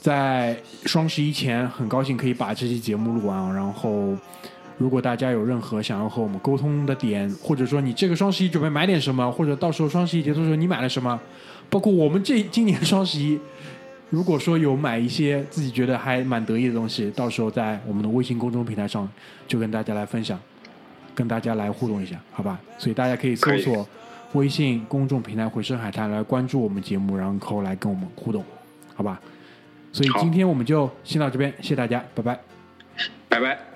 [0.00, 3.52] 在双十一前，很高兴可以把这期节目录完啊。
[3.52, 4.14] 然后，
[4.76, 11.18] 如果大家有任何想要和我们沟通的点，或者说你这个双十一准备买点什么，或者到时候双十一结束的时候你买了什么，
[11.70, 13.38] 包括我们这今年双十一，
[14.10, 19.08] 如果说有买一些自己觉得还蛮得意的东西，到时候在我们的微信公众平台上
[19.48, 20.38] 就跟大家来分享，
[21.14, 22.60] 跟大家来互动一下，好吧？
[22.78, 23.86] 所以大家可以搜索
[24.32, 28.44] 微信公众平台“回声海滩”来关注我们节目，然后来跟我们互动，
[28.94, 29.20] 好吧？
[29.92, 32.38] 所以今天我们就先到这边，谢谢大家，拜拜。
[33.28, 33.73] 拜拜。